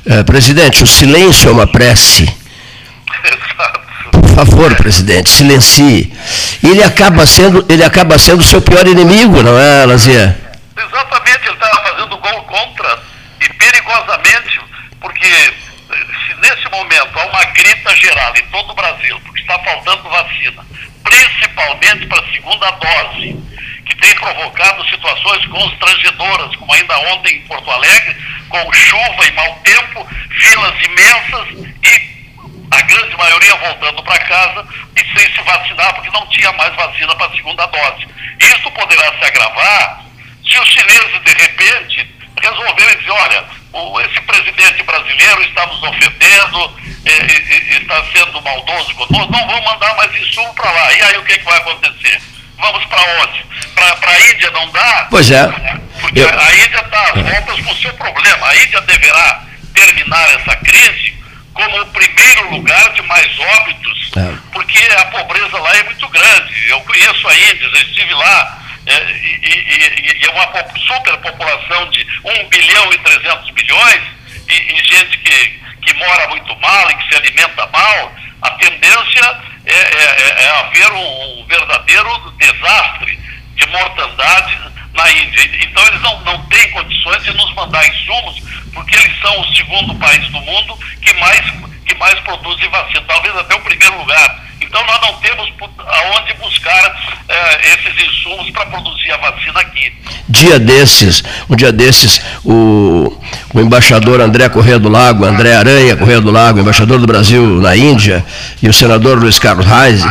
é, 0.07 0.23
presidente, 0.23 0.83
o 0.83 0.87
silêncio 0.87 1.51
é 1.51 1.53
uma 1.53 1.67
prece. 1.67 2.25
Por 4.11 4.31
favor, 4.31 4.75
presidente, 4.77 5.29
silencie. 5.29 6.11
Ele 6.65 6.83
acaba 6.83 7.27
sendo, 7.27 7.67
ele 7.69 7.85
acaba 7.85 8.19
sendo 8.19 8.41
o 8.41 8.43
seu 8.43 8.63
pior 8.63 8.87
inimigo, 8.87 9.43
não 9.43 9.59
é, 9.59 9.85
Lazia? 9.85 10.35
Exatamente, 10.75 11.41
ele 11.45 11.53
estava 11.53 11.83
fazendo 11.83 12.17
gol 12.17 12.43
contra 12.45 12.99
e 13.43 13.53
perigosamente, 13.53 14.59
porque 15.03 15.27
se 15.27 16.35
nesse 16.41 16.67
momento 16.71 17.11
há 17.15 17.27
uma 17.27 17.45
grita 17.45 17.95
geral 17.95 18.33
em 18.35 18.47
todo 18.51 18.71
o 18.71 18.75
Brasil, 18.75 19.21
porque 19.23 19.43
está 19.43 19.59
faltando 19.59 20.09
vacina, 20.09 20.65
principalmente 21.05 22.07
para 22.07 22.21
a 22.21 22.33
segunda 22.33 22.71
dose, 22.71 23.51
que 23.91 23.97
tem 23.97 24.15
provocado 24.15 24.89
situações 24.89 25.45
constrangedoras, 25.47 26.55
como 26.57 26.73
ainda 26.73 26.99
ontem 27.13 27.37
em 27.37 27.41
Porto 27.43 27.71
Alegre, 27.71 28.17
com 28.49 28.73
chuva 28.73 29.27
e 29.27 29.33
mau 29.33 29.55
tempo, 29.65 30.07
filas 30.31 30.75
imensas 30.83 31.49
e 31.83 32.11
a 32.71 32.81
grande 32.83 33.17
maioria 33.17 33.57
voltando 33.57 34.03
para 34.05 34.19
casa 34.21 34.65
e 34.97 35.19
sem 35.19 35.35
se 35.35 35.43
vacinar, 35.43 35.93
porque 35.95 36.11
não 36.11 36.25
tinha 36.29 36.53
mais 36.53 36.75
vacina 36.77 37.15
para 37.17 37.27
a 37.27 37.37
segunda 37.37 37.67
dose. 37.67 38.07
Isso 38.39 38.71
poderá 38.71 39.13
se 39.19 39.25
agravar 39.25 40.05
se 40.49 40.59
os 40.59 40.69
chineses, 40.69 41.21
de 41.25 41.33
repente, 41.33 42.15
resolverem 42.41 42.97
dizer, 42.97 43.11
olha, 43.11 43.45
o, 43.73 44.01
esse 44.01 44.21
presidente 44.21 44.83
brasileiro 44.85 45.43
está 45.43 45.67
nos 45.67 45.83
ofendendo, 45.83 46.77
é, 47.05 47.13
é, 47.13 47.77
está 47.77 48.05
sendo 48.13 48.41
maldoso 48.41 48.95
conosco, 48.95 49.33
não 49.33 49.47
vamos 49.49 49.65
mandar 49.65 49.97
mais 49.97 50.15
insumo 50.15 50.55
para 50.55 50.71
lá. 50.71 50.93
E 50.93 51.03
aí 51.03 51.19
o 51.19 51.25
que, 51.25 51.39
que 51.39 51.45
vai 51.45 51.59
acontecer? 51.59 52.21
Vamos 52.61 52.85
para 52.87 53.03
onde? 53.23 53.45
Para 53.75 54.11
a 54.11 54.21
Índia 54.21 54.51
não 54.51 54.71
dá? 54.71 55.07
Pois 55.11 55.31
é. 55.31 55.49
Porque 56.01 56.21
Eu... 56.21 56.29
a 56.29 56.53
Índia 56.53 56.81
está 56.81 57.03
às 57.03 57.23
voltas 57.23 57.61
com 57.65 57.73
o 57.73 57.77
seu 57.77 57.93
problema. 57.95 58.49
A 58.49 58.57
Índia 58.57 58.81
deverá 58.83 59.43
terminar 59.75 60.29
essa 60.35 60.57
crise 60.57 61.21
como 61.53 61.81
o 61.83 61.87
primeiro 61.87 62.51
lugar 62.51 62.93
de 62.93 63.03
mais 63.03 63.39
óbitos, 63.39 64.11
é. 64.17 64.39
porque 64.53 64.79
a 64.79 65.05
pobreza 65.07 65.59
lá 65.59 65.77
é 65.77 65.83
muito 65.85 66.09
grande. 66.09 66.69
Eu 66.69 66.81
conheço 66.81 67.29
a 67.29 67.35
Índia, 67.35 67.69
já 67.71 67.81
estive 67.81 68.15
lá, 68.15 68.59
é, 68.87 69.13
e, 69.13 69.41
e, 69.43 70.23
e, 70.23 70.27
é 70.27 70.31
uma 70.31 70.47
superpopulação 70.87 71.91
de 71.91 72.07
1 72.25 72.49
bilhão 72.49 72.93
e 72.93 72.99
300 72.99 73.51
milhões, 73.53 74.01
e, 74.49 74.55
e, 74.55 74.85
gente 74.85 75.19
que, 75.19 75.61
que 75.83 75.95
mora 75.95 76.29
muito 76.29 76.57
mal 76.61 76.91
e 76.91 76.95
que 76.95 77.09
se 77.09 77.17
alimenta 77.17 77.67
mal, 77.67 78.15
a 78.43 78.51
tendência 78.53 79.41
é, 79.65 79.73
é, 79.73 80.17
é, 80.23 80.45
é 80.45 80.51
haver 80.61 80.93
um, 80.93 81.41
um, 81.41 81.47
verdadeiro 81.47 82.33
desastre 82.39 83.19
de 83.55 83.67
mortandade 83.67 84.59
na 84.95 85.11
Índia. 85.11 85.51
Então 85.63 85.87
eles 85.87 86.01
não, 86.03 86.21
não 86.23 86.47
têm 86.47 86.71
condições 86.71 87.23
de 87.25 87.33
nos 87.35 87.55
mandar 87.55 87.87
insumos, 87.87 88.41
porque 88.73 88.97
eles 88.97 89.21
são 89.21 89.41
o 89.41 89.55
segundo 89.55 89.95
país 89.97 90.27
do 90.29 90.41
mundo 90.41 90.79
que 91.03 91.13
mais, 91.15 91.41
que 91.87 91.95
mais 91.97 92.19
produzem 92.21 92.69
vacina, 92.71 93.05
talvez 93.07 93.37
até 93.37 93.55
o 93.55 93.61
primeiro 93.61 93.99
lugar. 93.99 94.45
Então 94.61 94.85
nós 94.87 95.01
não 95.01 95.15
temos 95.21 95.53
aonde 95.79 96.35
buscar 96.35 97.21
eh, 97.29 97.73
esses 97.73 98.07
insumos 98.07 98.51
para 98.51 98.67
produzir 98.67 99.11
a 99.13 99.17
vacina 99.17 99.61
aqui. 99.61 99.93
Dia 100.29 100.59
desses, 100.59 101.25
um 101.49 101.57
dia 101.57 101.73
desses, 101.73 102.21
o, 102.45 103.20
o 103.53 103.61
embaixador 103.61 104.21
André 104.21 104.49
Corrêa 104.49 104.79
do 104.79 104.89
Lago, 104.89 105.25
André 105.25 105.55
Aranha 105.57 105.97
Corrêa 105.97 106.21
do 106.21 106.31
Lago, 106.31 106.61
embaixador 106.61 106.99
do 106.99 107.07
Brasil 107.07 107.61
na 107.61 107.77
Índia, 107.77 108.25
e 108.63 108.69
o 108.69 108.73
senador 108.73 109.19
Luiz 109.19 109.39
Carlos 109.39 109.67
Reis, 109.67 110.05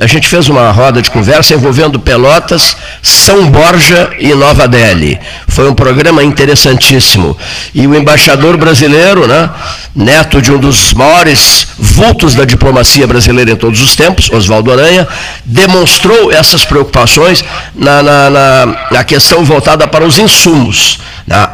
a 0.00 0.06
gente 0.06 0.28
fez 0.28 0.48
uma 0.48 0.70
roda 0.70 1.00
de 1.00 1.10
conversa 1.10 1.54
envolvendo 1.54 1.98
Pelotas, 1.98 2.76
São 3.02 3.50
Borja 3.50 4.10
e 4.18 4.34
Nova 4.34 4.68
Delhi. 4.68 5.18
Foi 5.48 5.68
um 5.68 5.74
programa 5.74 6.22
interessantíssimo. 6.22 7.36
E 7.74 7.86
o 7.86 7.94
embaixador 7.94 8.56
brasileiro, 8.56 9.26
né, 9.26 9.50
neto 9.94 10.40
de 10.40 10.52
um 10.52 10.58
dos 10.58 10.92
maiores 10.92 11.68
vultos 11.78 12.34
da 12.34 12.44
diplomacia 12.44 13.06
brasileira 13.06 13.52
em 13.52 13.56
todos 13.56 13.80
os 13.80 13.96
tempos, 13.96 14.30
Oswaldo 14.30 14.70
Aranha, 14.70 15.08
demonstrou 15.44 16.30
essas 16.30 16.64
preocupações 16.64 17.44
na, 17.74 18.02
na, 18.02 18.30
na, 18.30 18.66
na 18.90 19.04
questão 19.04 19.44
voltada 19.44 19.88
para 19.88 20.04
os 20.04 20.18
insumos. 20.18 20.98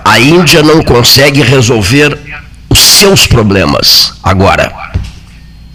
A 0.05 0.19
Índia 0.19 0.63
não 0.63 0.83
consegue 0.83 1.28
resolver 1.33 2.19
os 2.69 2.79
seus 2.79 3.27
problemas 3.27 4.19
agora. 4.23 4.73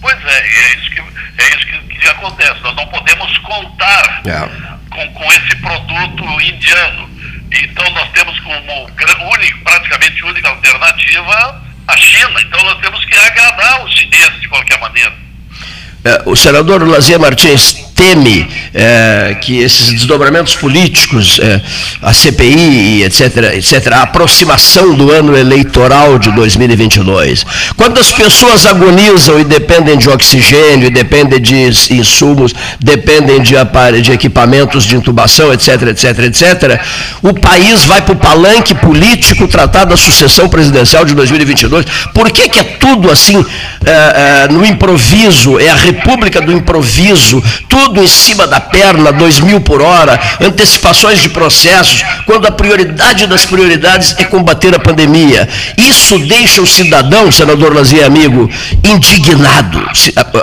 Pois 0.02 0.18
é, 0.26 0.40
é 0.40 0.76
isso 0.76 0.90
que, 0.92 1.00
é 1.00 1.48
isso 1.56 1.66
que, 1.66 2.00
que 2.00 2.08
acontece. 2.08 2.62
Nós 2.62 2.76
não 2.76 2.88
podemos 2.88 3.38
contar 3.40 4.22
é. 4.26 4.50
com, 4.90 5.14
com 5.14 5.32
esse 5.34 5.56
produto 5.58 6.24
indiano 6.42 7.14
então 7.62 7.86
nós 7.92 8.10
temos 8.12 8.40
como 8.40 8.90
único, 9.32 9.60
praticamente 9.64 10.24
única 10.26 10.50
alternativa 10.50 11.62
a 11.88 11.98
China. 11.98 12.42
Então 12.42 12.64
nós 12.64 12.80
temos 12.80 13.06
que 13.06 13.16
agradar 13.16 13.86
os 13.86 13.94
chineses 13.94 14.42
de 14.42 14.48
qualquer 14.48 14.80
maneira. 14.80 15.14
É, 16.04 16.24
o 16.26 16.36
senador 16.36 16.86
Lazier 16.88 17.20
Martins 17.20 17.83
teme 18.04 18.50
é, 18.74 19.38
que 19.40 19.60
esses 19.60 19.92
desdobramentos 19.92 20.56
políticos, 20.56 21.40
é, 21.40 21.62
a 22.02 22.12
CPI, 22.12 23.04
etc., 23.04 23.54
etc., 23.54 23.94
a 23.94 24.02
aproximação 24.02 24.94
do 24.94 25.10
ano 25.12 25.38
eleitoral 25.38 26.20
de 26.20 26.32
2022, 26.32 27.46
quando 27.78 28.00
as 28.00 28.12
pessoas 28.12 28.66
agonizam 28.66 29.40
e 29.40 29.46
dependem 29.46 29.98
de 29.98 30.10
oxigênio, 30.10 30.92
dependem 30.92 31.40
de 31.40 31.56
insumos, 31.92 32.54
dependem 32.80 33.42
de, 33.42 33.54
de 34.02 34.12
equipamentos 34.12 34.84
de 34.84 34.96
intubação, 34.96 35.54
etc., 35.54 35.84
etc., 35.84 36.20
etc., 36.20 36.82
o 37.22 37.34
país 37.34 37.86
vai 37.86 38.02
para 38.02 38.14
o 38.14 38.18
palanque 38.18 38.76
político 38.76 39.48
tratar 39.48 39.86
da 39.86 39.96
sucessão 39.96 40.50
presidencial 40.50 41.06
de 41.06 41.16
2022. 41.16 41.86
Por 42.14 42.30
que, 42.32 42.50
que 42.50 42.60
é 42.60 42.64
tudo 42.64 43.10
assim 43.10 43.46
é, 43.86 44.46
é, 44.46 44.48
no 44.52 44.66
improviso? 44.66 45.58
É 45.60 45.70
a 45.70 45.76
república 45.76 46.42
do 46.42 46.52
improviso, 46.52 47.42
tudo 47.70 47.93
em 48.02 48.08
cima 48.08 48.48
da 48.48 48.60
perna, 48.60 49.12
dois 49.12 49.40
mil 49.40 49.62
por 49.62 49.82
hora, 49.82 50.20
antecipações 50.42 51.22
de 51.22 51.30
processos, 51.30 52.04
quando 52.26 52.48
a 52.48 52.52
prioridade 52.52 53.28
das 53.28 53.46
prioridades 53.46 54.16
é 54.18 54.24
combater 54.24 54.74
a 54.76 54.80
pandemia. 54.80 55.48
Isso 55.78 56.18
deixa 56.20 56.62
o 56.62 56.68
cidadão, 56.68 57.32
senador 57.32 57.74
Lazier 57.74 58.06
amigo, 58.06 58.50
indignado. 58.84 59.84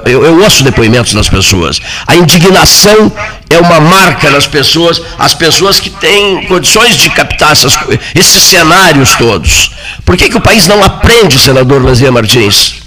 Eu, 0.04 0.25
eu 0.25 0.42
ouço 0.42 0.62
depoimentos 0.64 1.14
das 1.14 1.28
pessoas. 1.28 1.80
A 2.07 2.16
indignação 2.16 3.12
é 3.49 3.59
uma 3.59 3.80
marca 3.80 4.30
nas 4.30 4.47
pessoas, 4.47 5.00
as 5.19 5.35
pessoas 5.35 5.80
que 5.80 5.90
têm 5.90 6.47
condições 6.47 6.97
de 6.97 7.11
captar 7.11 7.52
essas, 7.52 7.76
esses 8.14 8.42
cenários 8.42 9.14
todos. 9.14 9.71
Por 10.04 10.16
que, 10.16 10.28
que 10.28 10.37
o 10.37 10.40
país 10.40 10.66
não 10.66 10.83
aprende, 10.83 11.38
senador 11.38 11.85
Lazier 11.85 12.12
Martins? 12.12 12.80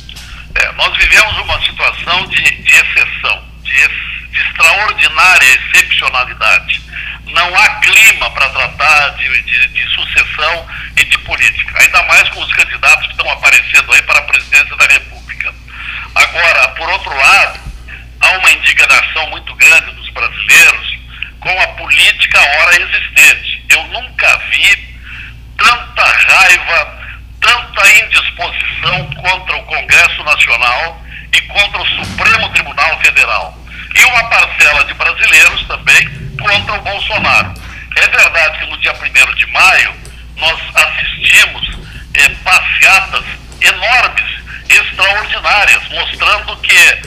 É, 0.56 0.72
nós 0.78 0.96
vivemos 0.98 1.34
uma 1.44 1.60
situação 1.62 2.28
de, 2.28 2.44
de 2.44 2.74
exceção, 2.74 3.40
de, 3.64 3.74
de, 4.34 4.42
extraordinária 4.42 5.46
excepcionalidade. 5.46 6.82
Não 7.28 7.56
há 7.56 7.70
clima 7.80 8.30
para 8.32 8.50
tratar 8.50 9.10
de, 9.10 9.42
de, 9.44 9.68
de, 9.68 9.88
sucessão 9.96 10.68
e 10.98 11.06
de 11.06 11.18
política, 11.20 11.82
ainda 11.82 12.04
mais 12.04 12.28
com 12.30 12.42
os 12.42 12.54
candidatos 12.54 13.06
que 13.08 13.14
estão 13.14 13.30
aparecendo 13.32 13.94
aí 13.94 14.02
para 14.02 14.20
a 14.20 14.24
presidência 14.24 14.76
da 14.76 14.86
República. 14.86 15.54
Agora, 16.16 16.68
por 16.70 16.90
outro 16.90 17.16
lado, 17.16 17.60
há 18.20 18.32
uma 18.38 18.52
indignação 18.52 19.30
muito 19.30 19.56
grande 19.56 19.92
dos 19.92 20.10
brasileiros 20.10 20.98
com 21.40 21.62
a 21.62 21.68
política 21.70 22.40
ora 22.62 22.82
existente. 22.82 23.66
Eu 23.70 23.84
nunca 23.86 24.38
vi 24.52 24.94
tanta 25.58 26.04
raiva 26.04 27.04
tanta 27.44 28.06
indisposição 28.06 29.06
contra 29.16 29.58
o 29.58 29.64
Congresso 29.64 30.24
Nacional 30.24 31.02
e 31.34 31.42
contra 31.42 31.82
o 31.82 31.88
Supremo 31.88 32.50
Tribunal 32.50 33.00
Federal. 33.02 33.63
E 33.96 34.04
uma 34.06 34.24
parcela 34.30 34.84
de 34.86 34.94
brasileiros 34.94 35.68
também 35.68 36.10
contra 36.38 36.74
o 36.74 36.82
Bolsonaro. 36.82 37.54
É 37.96 38.08
verdade 38.08 38.60
que 38.60 38.66
no 38.66 38.78
dia 38.78 38.94
1 38.94 39.36
de 39.36 39.46
maio 39.48 39.94
nós 40.38 40.60
assistimos 40.76 41.78
eh, 42.16 42.30
passeatas 42.44 43.24
enormes, 43.62 44.44
extraordinárias, 44.68 45.88
mostrando 45.90 46.58
que, 46.58 47.02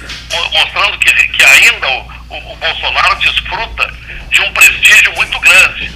mostrando 0.52 0.98
que, 0.98 1.12
que 1.28 1.44
ainda 1.44 1.88
o, 1.88 2.12
o, 2.30 2.52
o 2.52 2.56
Bolsonaro 2.56 3.16
desfruta 3.16 3.92
de 4.30 4.40
um 4.42 4.52
prestígio 4.52 5.12
muito 5.14 5.38
grande. 5.40 5.90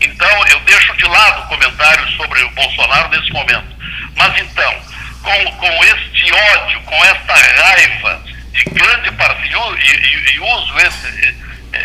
Então, 0.00 0.46
eu 0.48 0.60
deixo 0.60 0.94
de 0.96 1.04
lado 1.06 1.48
comentários 1.48 2.14
sobre 2.16 2.42
o 2.42 2.50
Bolsonaro 2.50 3.08
nesse 3.08 3.32
momento. 3.32 3.76
Mas 4.14 4.38
então, 4.38 4.74
com, 5.22 5.52
com 5.52 5.84
este 5.84 6.32
ódio, 6.32 6.80
com 6.82 7.04
esta 7.04 7.34
raiva 7.34 8.22
de 8.56 8.64
grande 8.70 9.10
parte, 9.12 9.42
e, 9.42 9.52
e, 9.52 10.34
e 10.34 10.40
uso 10.40 10.78
esse, 10.78 11.34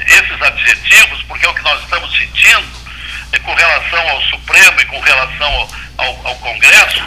esses 0.07 0.41
adjetivos, 0.41 1.23
porque 1.23 1.45
é 1.45 1.49
o 1.49 1.53
que 1.53 1.63
nós 1.63 1.81
estamos 1.81 2.17
sentindo 2.17 2.65
é, 3.33 3.39
com 3.39 3.53
relação 3.53 4.09
ao 4.09 4.21
Supremo 4.23 4.81
e 4.81 4.85
com 4.85 4.99
relação 4.99 5.53
ao, 5.53 5.69
ao, 5.97 6.27
ao 6.27 6.35
Congresso, 6.35 7.03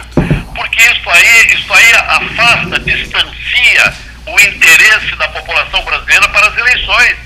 porque 0.55 0.81
isso 0.81 1.09
aí, 1.09 1.53
isso 1.53 1.73
aí 1.73 1.93
afasta, 1.93 2.79
distancia 2.79 3.93
o 4.25 4.39
interesse 4.39 5.15
da 5.17 5.27
população 5.27 5.83
brasileira 5.83 6.27
para 6.29 6.47
as 6.47 6.57
eleições. 6.57 7.17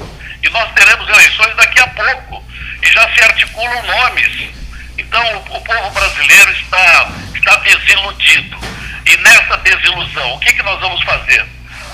E 0.42 0.50
nós 0.50 0.72
teremos 0.74 1.08
eleições 1.08 1.56
daqui 1.56 1.80
a 1.80 1.88
pouco. 1.88 2.44
E 2.82 2.92
já 2.92 3.10
se 3.14 3.22
articulam 3.22 3.84
nomes. 3.84 4.50
Então, 4.98 5.24
o, 5.36 5.58
o 5.58 5.62
povo 5.62 5.90
brasileiro 5.92 6.52
está 6.52 7.12
está 7.36 7.56
desiludido. 7.58 8.58
E 9.06 9.18
nessa 9.18 9.58
desilusão, 9.58 10.34
o 10.34 10.40
que, 10.40 10.54
que 10.54 10.64
nós 10.64 10.80
vamos 10.80 11.02
fazer? 11.04 11.46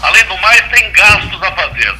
Além 0.02 0.24
do 0.25 0.38
mais, 0.38 0.62
tem 0.70 0.92
gastos 0.92 1.42
a 1.44 1.52
fazer. 1.52 1.96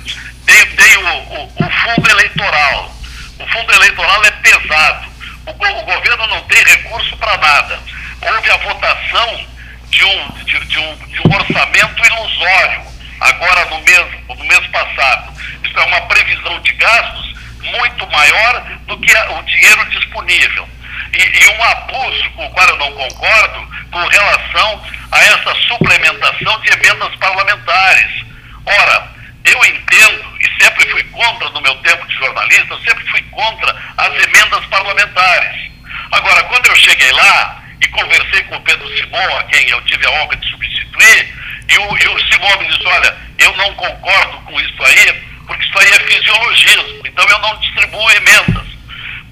Tem, 0.46 0.66
tem 0.75 0.98
o, 0.98 1.08
o, 1.08 1.46
o 1.46 1.70
fundo 1.70 2.10
eleitoral. 2.10 2.96
O 3.40 3.48
fundo 3.48 3.74
eleitoral 3.74 4.24
é 4.25 4.32
pesado. 4.32 5.08
O, 5.46 5.52
o 5.52 5.84
governo 5.84 6.28
não 6.28 6.42
tem 6.44 6.64
recurso 6.64 7.16
para 7.18 7.38
nada. 7.38 7.80
Houve 8.22 8.52
a 8.52 8.58
votação 8.58 9.46
de 9.90 10.04
um, 10.04 10.30
de, 10.44 10.60
de, 10.66 10.80
um, 10.80 10.96
de 10.96 11.28
um 11.28 11.34
orçamento 11.34 12.06
ilusório, 12.06 12.82
agora 13.22 13.66
no 13.66 13.80
mês, 13.82 14.06
no 14.28 14.44
mês 14.46 14.68
passado. 14.68 15.34
Isso 15.64 15.80
é 15.80 15.84
uma 15.84 16.02
previsão 16.02 16.60
de 16.62 16.72
gastos 16.74 17.34
muito 17.62 18.08
maior 18.12 18.62
do 18.88 18.98
que 19.00 19.14
o 19.14 19.44
dinheiro 19.44 19.86
disponível. 19.90 20.68
E, 21.15 21.43
e 21.43 21.48
um 21.48 21.63
abuso 21.63 22.29
com 22.31 22.45
o 22.45 22.50
qual 22.51 22.67
eu 22.67 22.77
não 22.77 22.91
concordo 22.91 23.67
com 23.91 24.07
relação 24.07 24.81
a 25.12 25.19
essa 25.24 25.55
suplementação 25.67 26.60
de 26.62 26.74
emendas 26.74 27.15
parlamentares. 27.15 28.25
Ora, 28.65 29.07
eu 29.45 29.65
entendo 29.65 30.38
e 30.41 30.63
sempre 30.63 30.89
fui 30.89 31.03
contra 31.03 31.50
no 31.51 31.62
meu 31.62 31.75
tempo 31.75 32.05
de 32.07 32.15
jornalista, 32.15 32.77
sempre 32.86 33.07
fui 33.10 33.22
contra 33.31 33.75
as 33.98 34.13
emendas 34.24 34.65
parlamentares. 34.65 35.72
Agora, 36.12 36.43
quando 36.43 36.65
eu 36.67 36.75
cheguei 36.75 37.12
lá 37.12 37.63
e 37.79 37.88
conversei 37.88 38.43
com 38.43 38.55
o 38.57 38.62
Pedro 38.62 38.98
Simão, 38.98 39.38
a 39.38 39.43
quem 39.45 39.69
eu 39.69 39.81
tive 39.84 40.05
a 40.05 40.12
honra 40.12 40.36
de 40.36 40.50
substituir, 40.50 41.34
e 41.69 41.77
o, 41.77 41.98
e 41.98 42.07
o 42.07 42.19
Simão 42.27 42.60
me 42.60 42.67
disse, 42.67 42.86
olha, 42.88 43.17
eu 43.38 43.55
não 43.55 43.74
concordo 43.75 44.38
com 44.39 44.60
isso 44.60 44.84
aí, 44.84 45.13
porque 45.48 45.65
isso 45.65 45.79
aí 45.79 45.89
é 45.89 46.00
fisiologismo, 46.00 47.01
então 47.05 47.25
eu 47.27 47.39
não 47.39 47.57
distribuo 47.60 48.12
emendas. 48.12 48.75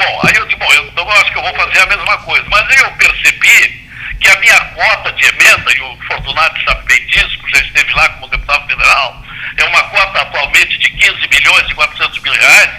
Bom, 0.03 0.19
aí 0.27 0.36
eu 0.36 0.57
bom, 0.57 0.74
eu, 0.74 0.93
eu 0.98 1.12
acho 1.12 1.31
que 1.31 1.38
eu 1.38 1.43
vou 1.43 1.53
fazer 1.53 1.79
a 1.79 1.86
mesma 1.86 2.17
coisa. 2.19 2.45
Mas 2.50 2.69
aí 2.69 2.77
eu 2.77 2.91
percebi 2.91 3.89
que 4.19 4.29
a 4.29 4.39
minha 4.39 4.60
cota 4.60 5.12
de 5.13 5.25
emenda, 5.25 5.74
e 5.74 5.81
o 5.81 5.98
Fortunato 6.07 6.62
sabe 6.65 6.83
bem 6.86 7.05
disso, 7.07 7.39
que 7.39 7.51
já 7.51 7.65
esteve 7.65 7.93
lá 7.93 8.10
como 8.10 8.27
deputado 8.27 8.67
federal, 8.67 9.24
é 9.55 9.63
uma 9.63 9.83
cota 9.83 10.22
atualmente 10.22 10.77
de 10.77 10.89
15 10.89 11.27
milhões 11.29 11.69
e 11.69 11.74
400 11.74 12.19
mil 12.19 12.33
reais. 12.33 12.69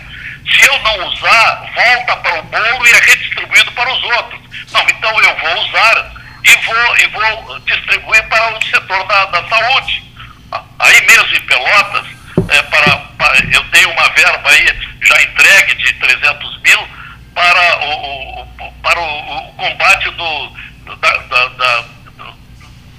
Se 0.50 0.66
eu 0.66 0.78
não 0.81 1.07
usar, 1.07 1.73
volta 1.75 2.16
para 2.16 2.40
o 2.40 2.43
bolo 2.43 2.87
e 2.87 2.90
é 2.90 3.00
redistribuído 3.00 3.73
para 3.73 3.90
os 3.90 4.02
outros. 4.02 4.40
Não, 4.73 4.83
então 4.83 5.21
eu 5.23 5.37
vou 5.37 5.64
usar 5.64 6.12
e 6.45 6.57
vou, 6.57 6.99
e 6.99 7.07
vou 7.07 7.61
distribuir 7.61 8.28
para 8.28 8.54
o 8.54 8.64
setor 8.64 9.07
da, 9.07 9.25
da 9.26 9.49
saúde. 9.49 10.04
Aí 10.78 11.07
mesmo 11.07 11.37
em 11.37 11.40
Pelotas, 11.40 12.07
é, 12.50 12.62
para, 12.62 12.99
para, 13.16 13.38
eu 13.50 13.64
tenho 13.71 13.90
uma 13.90 14.09
verba 14.11 14.50
aí 14.50 14.95
já 15.02 15.23
entregue 15.23 15.75
de 15.75 15.93
300 15.95 16.61
mil 16.62 16.88
para 17.35 17.85
o, 17.85 18.41
o 18.41 18.73
para 18.83 19.00
o, 19.00 19.38
o, 19.38 19.53
combate 19.55 20.11
do, 20.11 20.53
da, 20.97 21.17
da, 21.17 21.49
da, 21.49 21.81
do, 22.17 22.38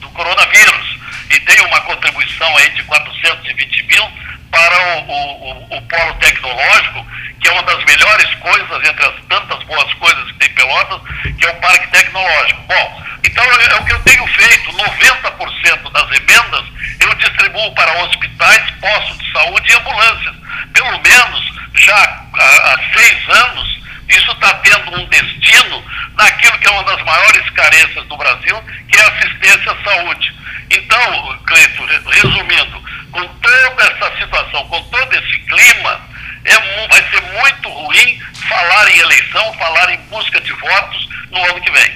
do, 0.02 0.10
coronavírus. 0.10 1.00
E 1.30 1.40
tenho 1.40 1.66
uma 1.68 1.82
contribuição 1.82 2.58
aí 2.58 2.70
de 2.72 2.84
420 2.84 3.84
mil 3.84 4.04
para 4.52 4.78
o, 5.00 5.78
o, 5.78 5.82
polo 5.82 6.14
tecnológico, 6.16 7.06
que 7.42 7.48
é 7.48 7.52
uma 7.52 7.64
das 7.64 7.84
melhores 7.86 8.36
coisas, 8.36 8.90
entre 8.90 9.06
as 9.06 9.16
tantas 9.30 9.64
boas 9.64 9.94
coisas 9.96 10.32
que 10.32 10.38
tem 10.40 10.50
Pelotas, 10.54 11.02
que 11.38 11.46
é 11.46 11.50
o 11.50 11.56
Parque 11.62 11.88
Tecnológico. 11.88 12.62
Bom, 12.62 13.04
então 13.24 13.44
é, 13.44 13.66
é 13.66 13.76
o 13.76 13.86
que 13.86 13.94
eu 13.94 14.00
tenho 14.00 14.28
feito, 14.28 14.72
90% 14.72 15.92
das 15.92 16.12
emendas 16.12 16.76
eu 17.00 17.14
distribuo 17.16 17.74
para 17.76 18.04
hospitais, 18.04 18.72
postos 18.80 19.18
de 19.18 19.32
saúde 19.32 19.72
e 19.72 19.76
ambulâncias. 19.76 20.36
Pelo 20.74 21.02
menos 21.02 21.54
já 21.76 21.96
há, 21.96 22.74
há 22.74 22.80
seis 22.94 23.30
anos, 23.30 23.80
isso 24.10 24.32
está 24.32 24.54
tendo 24.56 25.00
um 25.00 25.06
destino 25.06 25.84
naquilo 26.16 26.58
que 26.60 26.68
é 26.68 26.72
uma 26.72 26.84
das 26.84 27.04
maiores 27.04 27.50
carências 27.52 28.06
do 28.06 28.18
Brasil, 28.18 28.62
que 28.90 28.98
é 28.98 29.02
assistência 29.02 29.72
à 29.72 29.84
saúde. 29.84 30.34
Então, 30.70 31.40
Cleito, 31.46 31.86
resumindo, 31.86 32.84
com 33.12 33.28
toda 33.28 33.84
essa 33.84 34.18
situação, 34.18 34.68
com 34.68 34.82
todo 34.84 35.14
esse 35.14 35.38
clima, 35.40 36.02
é, 36.44 36.88
vai 36.88 37.04
ser 37.10 37.22
muito 37.40 37.70
ruim 37.70 38.20
falar 38.48 38.90
em 38.92 39.00
eleição, 39.00 39.54
falar 39.54 39.94
em 39.94 39.98
busca 40.10 40.40
de 40.42 40.54
votos 40.54 41.10
no 41.32 41.44
ano 41.46 41.62
que 41.62 41.72
vem. 41.72 41.92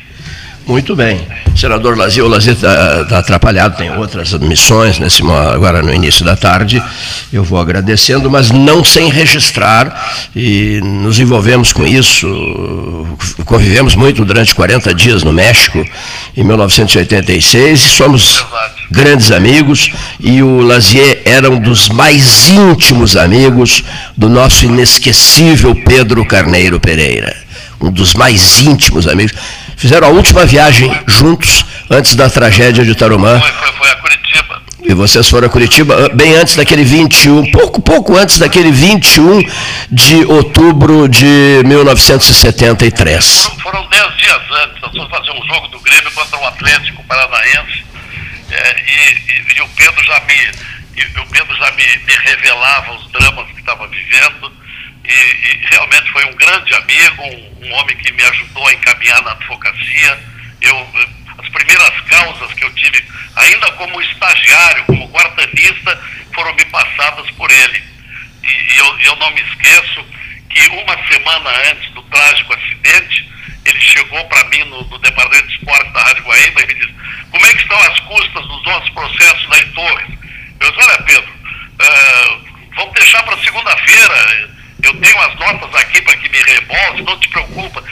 Muito 0.66 0.96
bem. 0.96 1.28
Senador 1.60 1.98
Lazier, 1.98 2.26
o 2.26 2.30
Lazier 2.30 2.56
está 2.56 3.04
tá 3.04 3.18
atrapalhado, 3.18 3.76
tem 3.76 3.92
outras 3.92 4.32
missões 4.36 4.98
nesse, 4.98 5.22
agora 5.24 5.82
no 5.82 5.94
início 5.94 6.24
da 6.24 6.34
tarde. 6.34 6.82
Eu 7.34 7.44
vou 7.44 7.60
agradecendo, 7.60 8.32
mas 8.32 8.50
não 8.50 8.82
sem 8.82 9.10
registrar, 9.10 10.30
e 10.34 10.80
nos 10.82 11.20
envolvemos 11.20 11.74
com 11.74 11.86
isso. 11.86 12.28
Convivemos 13.44 13.94
muito 13.96 14.24
durante 14.24 14.56
40 14.56 14.94
dias 14.94 15.22
no 15.22 15.34
México, 15.34 15.86
em 16.38 16.44
1986, 16.46 17.82
e 17.82 17.90
somos 17.90 18.46
grandes 18.90 19.30
amigos. 19.30 19.92
E 20.18 20.42
o 20.42 20.62
Lazier 20.62 21.22
era 21.26 21.52
um 21.52 21.60
dos 21.60 21.90
mais 21.90 22.48
íntimos 22.48 23.18
amigos 23.18 23.84
do 24.16 24.30
nosso 24.30 24.64
inesquecível 24.64 25.76
Pedro 25.76 26.26
Carneiro 26.26 26.80
Pereira. 26.80 27.36
Um 27.82 27.92
dos 27.92 28.14
mais 28.14 28.62
íntimos 28.62 29.08
amigos 29.10 29.34
fizeram 29.80 30.10
a 30.10 30.12
última 30.12 30.46
viagem 30.46 30.92
juntos 31.08 31.66
antes 31.90 32.14
da 32.14 32.30
tragédia 32.30 32.84
de 32.84 32.94
Tarumã. 32.94 33.40
Foi, 33.40 33.52
foi, 33.52 33.72
foi 33.72 33.90
a 33.90 33.96
Curitiba. 33.96 34.62
E 34.82 34.94
vocês 34.94 35.30
foram 35.30 35.48
a 35.48 35.50
Curitiba 35.50 36.10
bem 36.14 36.36
antes 36.36 36.56
daquele 36.58 36.84
21, 36.84 37.50
pouco, 37.50 37.82
pouco 37.82 38.18
antes 38.18 38.38
daquele 38.38 38.72
21 38.72 39.42
de 39.90 40.26
outubro 40.26 41.08
de 41.08 41.64
1973. 41.66 43.44
Foram, 43.44 43.60
foram 43.62 43.88
dez 43.88 44.18
dias 44.18 44.42
antes, 44.64 44.82
nós 44.82 44.92
fomos 44.92 45.10
fazer 45.10 45.32
um 45.32 45.48
jogo 45.48 45.68
do 45.70 45.80
Grêmio 45.80 46.12
contra 46.12 46.38
o 46.38 46.46
Atlético 46.46 47.02
Paranaense. 47.06 47.86
É, 48.52 48.76
e, 48.82 49.14
e, 49.32 49.58
e, 49.58 49.62
o 49.62 49.68
Pedro 49.70 50.04
já 50.04 50.20
me, 50.22 50.34
e, 50.98 51.20
o 51.20 51.26
Pedro 51.28 51.56
já 51.56 51.72
me, 51.72 51.84
me 51.84 52.14
revelava 52.26 52.94
os 52.94 53.12
dramas 53.12 53.46
que 53.52 53.60
estava 53.60 53.88
vivendo 53.88 54.52
e, 55.10 55.48
e, 55.48 55.68
realmente 55.70 56.12
foi 56.12 56.26
um 56.26 56.36
grande 56.36 56.74
amigo, 56.76 57.24
um, 57.24 57.66
um, 57.66 57.74
homem 57.74 57.98
que 57.98 58.12
me 58.14 58.24
ajudou 58.24 58.68
a 58.68 58.74
encaminhar 58.74 59.22
na 59.24 59.32
advocacia. 59.32 60.20
Eu, 60.62 60.88
as 61.40 61.50
primeiras 61.50 62.02
causas 62.02 62.54
que 62.54 62.64
eu 62.64 62.74
tive, 62.76 63.04
ainda 63.36 63.72
como 63.74 64.02
estagiário, 64.02 64.86
como 64.86 65.08
guardanista, 65.08 66.00
foram 66.34 66.54
me 66.54 66.66
passadas 66.66 67.30
por 67.32 67.50
ele. 67.50 67.84
E, 68.44 68.48
e 68.48 68.78
eu, 68.78 69.00
eu 69.00 69.16
não 69.16 69.32
me 69.32 69.42
esqueço 69.42 70.06
que 70.50 70.68
uma 70.70 71.08
semana 71.08 71.50
antes 71.72 71.92
do 71.94 72.02
trágico 72.04 72.54
acidente, 72.54 73.30
ele 73.66 73.80
chegou 73.82 74.24
para 74.26 74.44
mim 74.50 74.64
no, 74.66 74.84
no, 74.86 75.00
Departamento 75.00 75.48
de 75.48 75.56
Esportes 75.56 75.94
da 75.94 76.04
Rádio 76.04 76.24
Guaíba 76.24 76.62
e 76.62 76.68
me 76.68 76.74
disse, 76.76 76.94
como 77.32 77.46
é 77.46 77.52
que 77.52 77.62
estão 77.62 77.80
as 77.80 78.00
custas 78.02 78.48
dos 78.48 78.64
nossos 78.64 78.90
processos 78.90 79.48
lá 79.48 79.60
em 79.60 79.72
Torres? 79.72 80.20
Eu 80.60 80.72
disse, 80.72 80.88
olha 80.88 81.04
Pedro, 81.04 81.32
uh, 81.32 82.70
vamos 82.76 82.94
deixar 82.94 83.24
para 83.24 83.38
segunda-feira, 83.38 84.50
eu 84.84 84.94
tenho 85.02 85.22
as 85.22 85.36
notas 85.36 85.76
aqui 85.76 86.02
para 86.02 86.16
que 86.18 86.30
me 86.30 86.42
reembolse, 87.00 87.04
não 87.04 87.20
te 87.20 87.30
preocupa. 87.30 87.84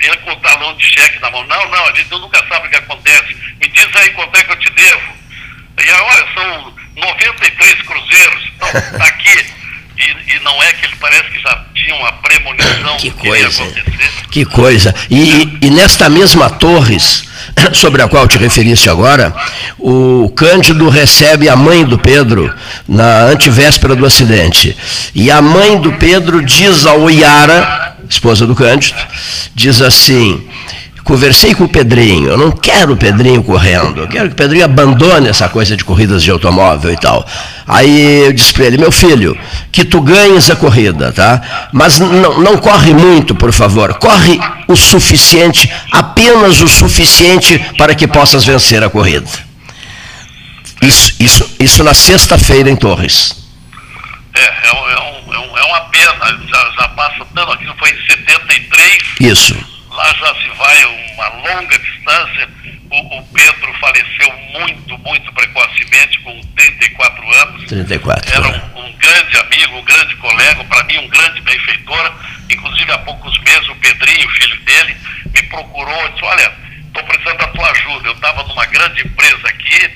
Ele 0.00 0.16
com 0.18 0.32
o 0.32 0.36
talão 0.36 0.76
de 0.76 0.84
cheque 0.86 1.20
na 1.20 1.30
mão. 1.30 1.44
Não, 1.46 1.70
não, 1.70 1.86
a 1.86 1.92
gente 1.94 2.10
nunca 2.10 2.44
sabe 2.48 2.66
o 2.66 2.70
que 2.70 2.76
acontece. 2.76 3.36
Me 3.60 3.68
diz 3.68 3.88
aí 3.94 4.10
quanto 4.10 4.36
é 4.36 4.44
que 4.44 4.52
eu 4.52 4.56
te 4.56 4.70
devo. 4.72 5.18
E 5.84 5.90
olha, 5.90 6.26
são 6.34 6.74
93 6.96 7.82
cruzeiros. 7.82 8.50
Então, 8.56 8.68
está 8.68 9.04
aqui. 9.06 9.46
E, 9.98 10.36
e, 10.36 10.40
não 10.44 10.62
é 10.62 10.72
que 10.74 10.86
ele 10.86 10.94
parece 11.00 11.28
que 11.28 11.40
já 11.40 11.64
tinha 11.74 11.94
uma 11.96 12.12
premonição 12.12 12.96
que 12.98 13.10
coisa, 13.10 13.64
que 14.30 14.44
coisa. 14.44 14.94
E, 15.10 15.58
e 15.60 15.70
nesta 15.70 16.08
mesma 16.08 16.48
Torres, 16.48 17.28
sobre 17.74 18.02
a 18.02 18.08
qual 18.08 18.28
te 18.28 18.38
referiste 18.38 18.88
agora, 18.88 19.34
o 19.76 20.30
Cândido 20.36 20.88
recebe 20.88 21.48
a 21.48 21.56
mãe 21.56 21.84
do 21.84 21.98
Pedro 21.98 22.54
na 22.86 23.22
antivéspera 23.24 23.96
do 23.96 24.06
acidente. 24.06 24.76
E 25.14 25.30
a 25.30 25.42
mãe 25.42 25.80
do 25.80 25.92
Pedro 25.94 26.44
diz 26.44 26.86
ao 26.86 27.10
Iara, 27.10 27.87
esposa 28.08 28.46
do 28.46 28.54
Cândido, 28.54 28.98
diz 29.54 29.80
assim: 29.82 30.46
Conversei 31.08 31.54
com 31.54 31.64
o 31.64 31.68
Pedrinho, 31.68 32.28
eu 32.28 32.36
não 32.36 32.50
quero 32.50 32.92
o 32.92 32.96
Pedrinho 32.96 33.42
correndo, 33.42 34.02
eu 34.02 34.08
quero 34.08 34.28
que 34.28 34.34
o 34.34 34.36
Pedrinho 34.36 34.66
abandone 34.66 35.26
essa 35.26 35.48
coisa 35.48 35.74
de 35.74 35.82
corridas 35.82 36.22
de 36.22 36.30
automóvel 36.30 36.92
e 36.92 36.98
tal. 36.98 37.26
Aí 37.66 38.26
eu 38.26 38.32
disse 38.34 38.52
para 38.52 38.66
ele, 38.66 38.76
meu 38.76 38.92
filho, 38.92 39.34
que 39.72 39.86
tu 39.86 40.02
ganhes 40.02 40.50
a 40.50 40.56
corrida, 40.56 41.10
tá? 41.10 41.68
Mas 41.72 41.98
não, 41.98 42.40
não 42.40 42.58
corre 42.58 42.92
muito, 42.92 43.34
por 43.34 43.54
favor. 43.54 43.94
Corre 43.94 44.38
o 44.66 44.76
suficiente, 44.76 45.72
apenas 45.90 46.60
o 46.60 46.68
suficiente 46.68 47.58
para 47.78 47.94
que 47.94 48.06
possas 48.06 48.44
vencer 48.44 48.84
a 48.84 48.90
corrida. 48.90 49.30
Isso, 50.82 51.14
isso, 51.18 51.50
isso 51.58 51.82
na 51.82 51.94
sexta-feira 51.94 52.68
em 52.68 52.76
Torres. 52.76 53.34
É, 54.34 54.40
é, 54.40 54.92
é, 54.92 55.07
é 55.58 55.64
uma 55.64 55.80
pena, 55.82 56.14
já, 56.48 56.70
já 56.70 56.88
passa 56.88 57.24
tanto, 57.34 57.52
aquilo 57.52 57.74
foi 57.78 57.90
em 57.90 58.06
73. 58.06 59.02
Isso 59.20 59.78
lá 59.98 60.14
já 60.14 60.34
se 60.36 60.48
vai 60.56 60.84
uma 60.84 61.28
longa 61.28 61.78
distância. 61.78 62.48
O, 62.90 63.18
o, 63.18 63.22
Pedro 63.34 63.74
faleceu 63.80 64.32
muito, 64.52 64.98
muito 64.98 65.32
precocemente, 65.32 66.20
com 66.20 66.40
34 66.56 67.34
anos. 67.42 67.64
34. 67.66 68.34
Era 68.34 68.48
um, 68.48 68.86
um 68.86 68.92
grande 68.92 69.36
amigo, 69.38 69.76
um 69.76 69.84
grande 69.84 70.16
colega, 70.16 70.64
para 70.64 70.84
mim 70.84 70.98
um 70.98 71.08
grande 71.08 71.40
benfeitor. 71.42 72.12
Inclusive 72.48 72.92
há 72.92 72.98
poucos 72.98 73.36
meses 73.40 73.68
o 73.68 73.74
Pedrinho, 73.76 74.28
filho 74.30 74.56
dele, 74.62 74.96
me 75.34 75.42
procurou 75.44 76.06
e 76.06 76.12
disse, 76.12 76.24
olha, 76.24 76.52
estou 76.86 77.02
precisando 77.04 77.38
da 77.38 77.48
tua 77.48 77.70
ajuda. 77.70 78.08
Eu 78.08 78.14
estava 78.14 78.42
numa 78.44 78.64
grande 78.66 79.02
empresa 79.02 79.48
aqui, 79.48 79.90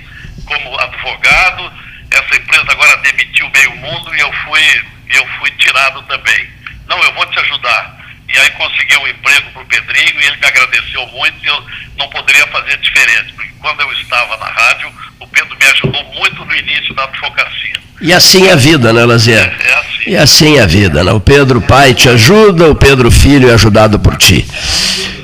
como 0.44 0.78
advogado, 0.80 1.72
essa 2.10 2.36
empresa 2.36 2.66
agora 2.72 2.96
demitiu 2.98 3.48
meio 3.50 3.74
mundo 3.76 4.14
e 4.14 4.20
eu 4.20 4.32
fui, 4.44 4.84
eu 5.16 5.26
fui 5.38 5.50
tirado 5.52 6.02
também. 6.02 6.48
Não, 6.88 6.98
eu 7.02 7.14
vou 7.14 7.26
te 7.26 7.38
ajudar 7.40 8.02
e 8.32 8.38
aí 8.38 8.50
consegui 8.52 8.96
um 8.96 9.08
emprego 9.08 9.50
para 9.52 9.62
o 9.62 9.66
Pedrinho 9.66 10.20
e 10.20 10.24
ele 10.24 10.36
me 10.36 10.46
agradeceu 10.46 11.06
muito 11.08 11.44
e 11.44 11.46
eu 11.46 11.64
não 11.98 12.08
poderia 12.08 12.46
fazer 12.46 12.78
diferente, 12.78 13.32
porque 13.34 13.52
quando 13.60 13.80
eu 13.80 13.92
estava 13.92 14.36
na 14.38 14.46
rádio, 14.46 14.90
o 15.20 15.26
Pedro 15.26 15.56
me 15.58 15.66
ajudou 15.66 16.04
muito 16.14 16.44
no 16.44 16.54
início 16.54 16.94
da 16.94 17.04
advocacia. 17.04 17.76
E 18.00 18.12
assim 18.12 18.48
é 18.48 18.52
a 18.52 18.56
vida, 18.56 18.92
né, 18.92 19.04
Lazier? 19.04 19.38
É, 19.38 19.68
é 19.68 19.74
assim. 19.74 20.10
E 20.10 20.16
assim 20.16 20.58
é 20.58 20.62
a 20.62 20.66
vida, 20.66 21.04
né? 21.04 21.12
O 21.12 21.20
Pedro 21.20 21.60
pai 21.60 21.94
te 21.94 22.08
ajuda, 22.08 22.70
o 22.70 22.74
Pedro 22.74 23.10
filho 23.10 23.50
é 23.50 23.54
ajudado 23.54 24.00
por 24.00 24.16
ti. 24.16 24.46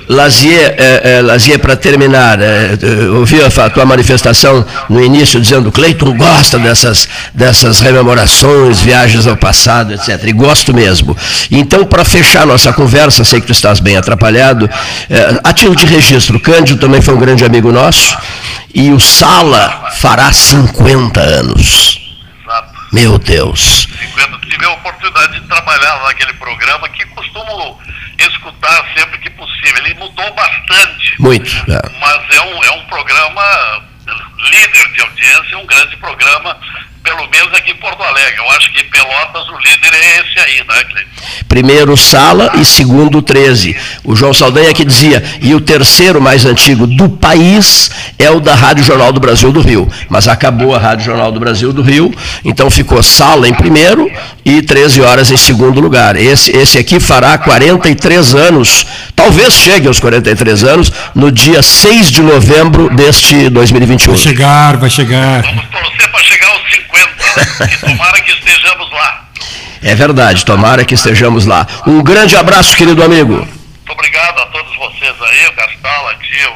Lazier, 0.08 0.74
é, 0.78 1.18
é, 1.18 1.22
Lazier 1.22 1.58
para 1.58 1.76
terminar, 1.76 2.40
é, 2.40 2.78
eu 2.80 3.16
ouvi 3.16 3.40
a 3.42 3.70
tua 3.70 3.84
manifestação 3.84 4.64
no 4.88 5.04
início 5.04 5.38
dizendo 5.38 5.70
Cleiton 5.70 6.16
gosta 6.16 6.58
dessas, 6.58 7.06
dessas 7.34 7.80
rememorações, 7.80 8.80
viagens 8.80 9.26
ao 9.26 9.36
passado, 9.36 9.92
etc. 9.92 10.24
E 10.24 10.32
gosto 10.32 10.72
mesmo. 10.72 11.16
Então, 11.50 11.84
para 11.84 12.04
fechar 12.04 12.46
nossa 12.46 12.72
conversa, 12.72 13.22
sei 13.22 13.40
que 13.40 13.46
tu 13.46 13.52
estás 13.52 13.80
bem 13.80 13.96
atrapalhado, 13.96 14.68
é, 15.10 15.40
a 15.44 15.52
título 15.52 15.76
de 15.76 15.84
registro, 15.84 16.40
Cândido 16.40 16.80
também 16.80 17.02
foi 17.02 17.14
um 17.14 17.18
grande 17.18 17.44
amigo 17.44 17.70
nosso, 17.70 18.16
e 18.74 18.90
o 18.90 18.98
Sala 18.98 19.90
fará 19.96 20.32
50 20.32 21.20
anos. 21.20 22.00
Exato. 22.42 22.72
Meu 22.92 23.18
Deus. 23.18 23.86
50. 24.14 24.38
Tive 24.48 24.64
a 24.64 24.70
oportunidade 24.70 25.40
de 25.40 25.46
trabalhar 25.46 26.02
naquele 26.04 26.32
programa 26.34 26.88
que 26.88 27.04
costumo 27.06 27.78
escutar 28.18 28.84
sempre 28.96 29.18
que 29.18 29.30
possível. 29.30 29.84
Ele 29.84 29.94
mudou 29.94 30.34
bastante. 30.34 31.20
Muito. 31.20 31.50
é. 31.70 31.98
Mas 32.00 32.36
é 32.36 32.40
um, 32.42 32.64
é 32.64 32.70
um 32.72 32.84
programa 32.86 33.88
líder 34.50 34.92
de 34.92 35.00
audiência, 35.02 35.58
um 35.58 35.66
grande 35.66 35.96
programa, 35.96 36.58
pelo 37.02 37.28
menos 37.28 37.52
aqui 37.54 37.70
em 37.70 37.76
Porto 37.76 38.02
Alegre. 38.02 38.38
Eu 38.38 38.50
acho 38.50 38.72
que 38.72 38.80
em 38.80 38.88
Pelotas 38.88 39.48
o 39.48 39.58
líder 39.58 39.94
é 39.94 40.20
esse 40.20 40.38
aí, 40.38 40.58
né, 40.58 40.84
Cleiton? 40.84 41.10
Primeiro 41.48 41.96
Sala 41.96 42.52
e 42.54 42.64
segundo 42.64 43.22
13. 43.22 43.76
O 44.04 44.14
João 44.14 44.34
Saldanha 44.34 44.72
que 44.74 44.84
dizia, 44.84 45.24
e 45.40 45.54
o 45.54 45.60
terceiro 45.60 46.20
mais 46.20 46.44
antigo 46.44 46.86
do 46.86 47.08
país 47.08 47.90
é 48.18 48.30
o 48.30 48.40
da 48.40 48.54
Rádio 48.54 48.84
Jornal 48.84 49.12
do 49.12 49.20
Brasil 49.20 49.50
do 49.50 49.60
Rio. 49.60 49.88
Mas 50.08 50.28
acabou 50.28 50.74
a 50.74 50.78
Rádio 50.78 51.06
Jornal 51.06 51.32
do 51.32 51.40
Brasil 51.40 51.72
do 51.72 51.82
Rio, 51.82 52.12
então 52.44 52.70
ficou 52.70 53.02
Sala 53.02 53.48
em 53.48 53.54
primeiro 53.54 54.10
e 54.44 54.62
13 54.62 55.00
horas 55.00 55.30
em 55.30 55.36
segundo 55.36 55.80
lugar. 55.80 56.16
Esse, 56.16 56.54
esse 56.56 56.78
aqui 56.78 57.00
fará 57.00 57.38
43 57.38 58.34
anos, 58.34 58.86
talvez 59.14 59.54
chegue 59.54 59.88
aos 59.88 60.00
43 60.00 60.64
anos, 60.64 60.92
no 61.14 61.32
dia 61.32 61.62
6 61.62 62.10
de 62.10 62.22
novembro 62.22 62.94
deste 62.94 63.48
2021. 63.48 64.12
Vai 64.12 64.22
chegar, 64.22 64.76
vai 64.76 64.90
chegar. 64.90 65.42
Vamos 65.42 65.64
torcer 65.66 66.10
para 66.10 66.22
chegar 66.22 66.48
aos 66.48 66.57
50, 66.57 66.57
né? 66.57 66.57
E 67.70 67.76
tomara 67.78 68.20
que 68.20 68.32
estejamos 68.32 68.90
lá. 68.92 69.28
É 69.82 69.94
verdade, 69.94 70.44
tomara 70.44 70.84
que 70.84 70.94
estejamos 70.94 71.46
lá. 71.46 71.66
Um 71.86 72.02
grande 72.02 72.36
abraço, 72.36 72.76
querido 72.76 73.02
amigo. 73.02 73.36
Muito 73.36 73.92
obrigado 73.92 74.40
a 74.40 74.46
todos 74.46 74.76
vocês 74.76 75.14
aí, 75.22 75.46
o 75.46 75.52
Gastal, 75.52 76.08
a 76.08 76.12
Dio, 76.14 76.52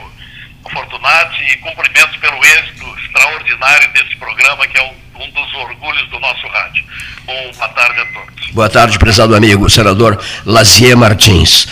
o 0.64 0.70
Fortunati, 0.70 1.42
e 1.42 1.56
cumprimentos 1.58 2.16
pelo 2.16 2.44
êxito 2.44 2.86
extraordinário 3.04 3.92
desse 3.92 4.16
programa, 4.16 4.66
que 4.66 4.78
é 4.78 4.82
um, 4.82 5.22
um 5.22 5.30
dos 5.30 5.54
orgulhos 5.54 6.08
do 6.10 6.18
nosso 6.20 6.46
rádio. 6.48 6.84
Bom, 7.24 7.52
boa 7.56 7.68
tarde 7.68 8.00
a 8.00 8.06
todos. 8.06 8.50
Boa 8.52 8.68
tarde, 8.68 8.98
prezado 8.98 9.34
amigo, 9.34 9.70
senador 9.70 10.20
Lazier 10.44 10.96
Martins. 10.96 11.60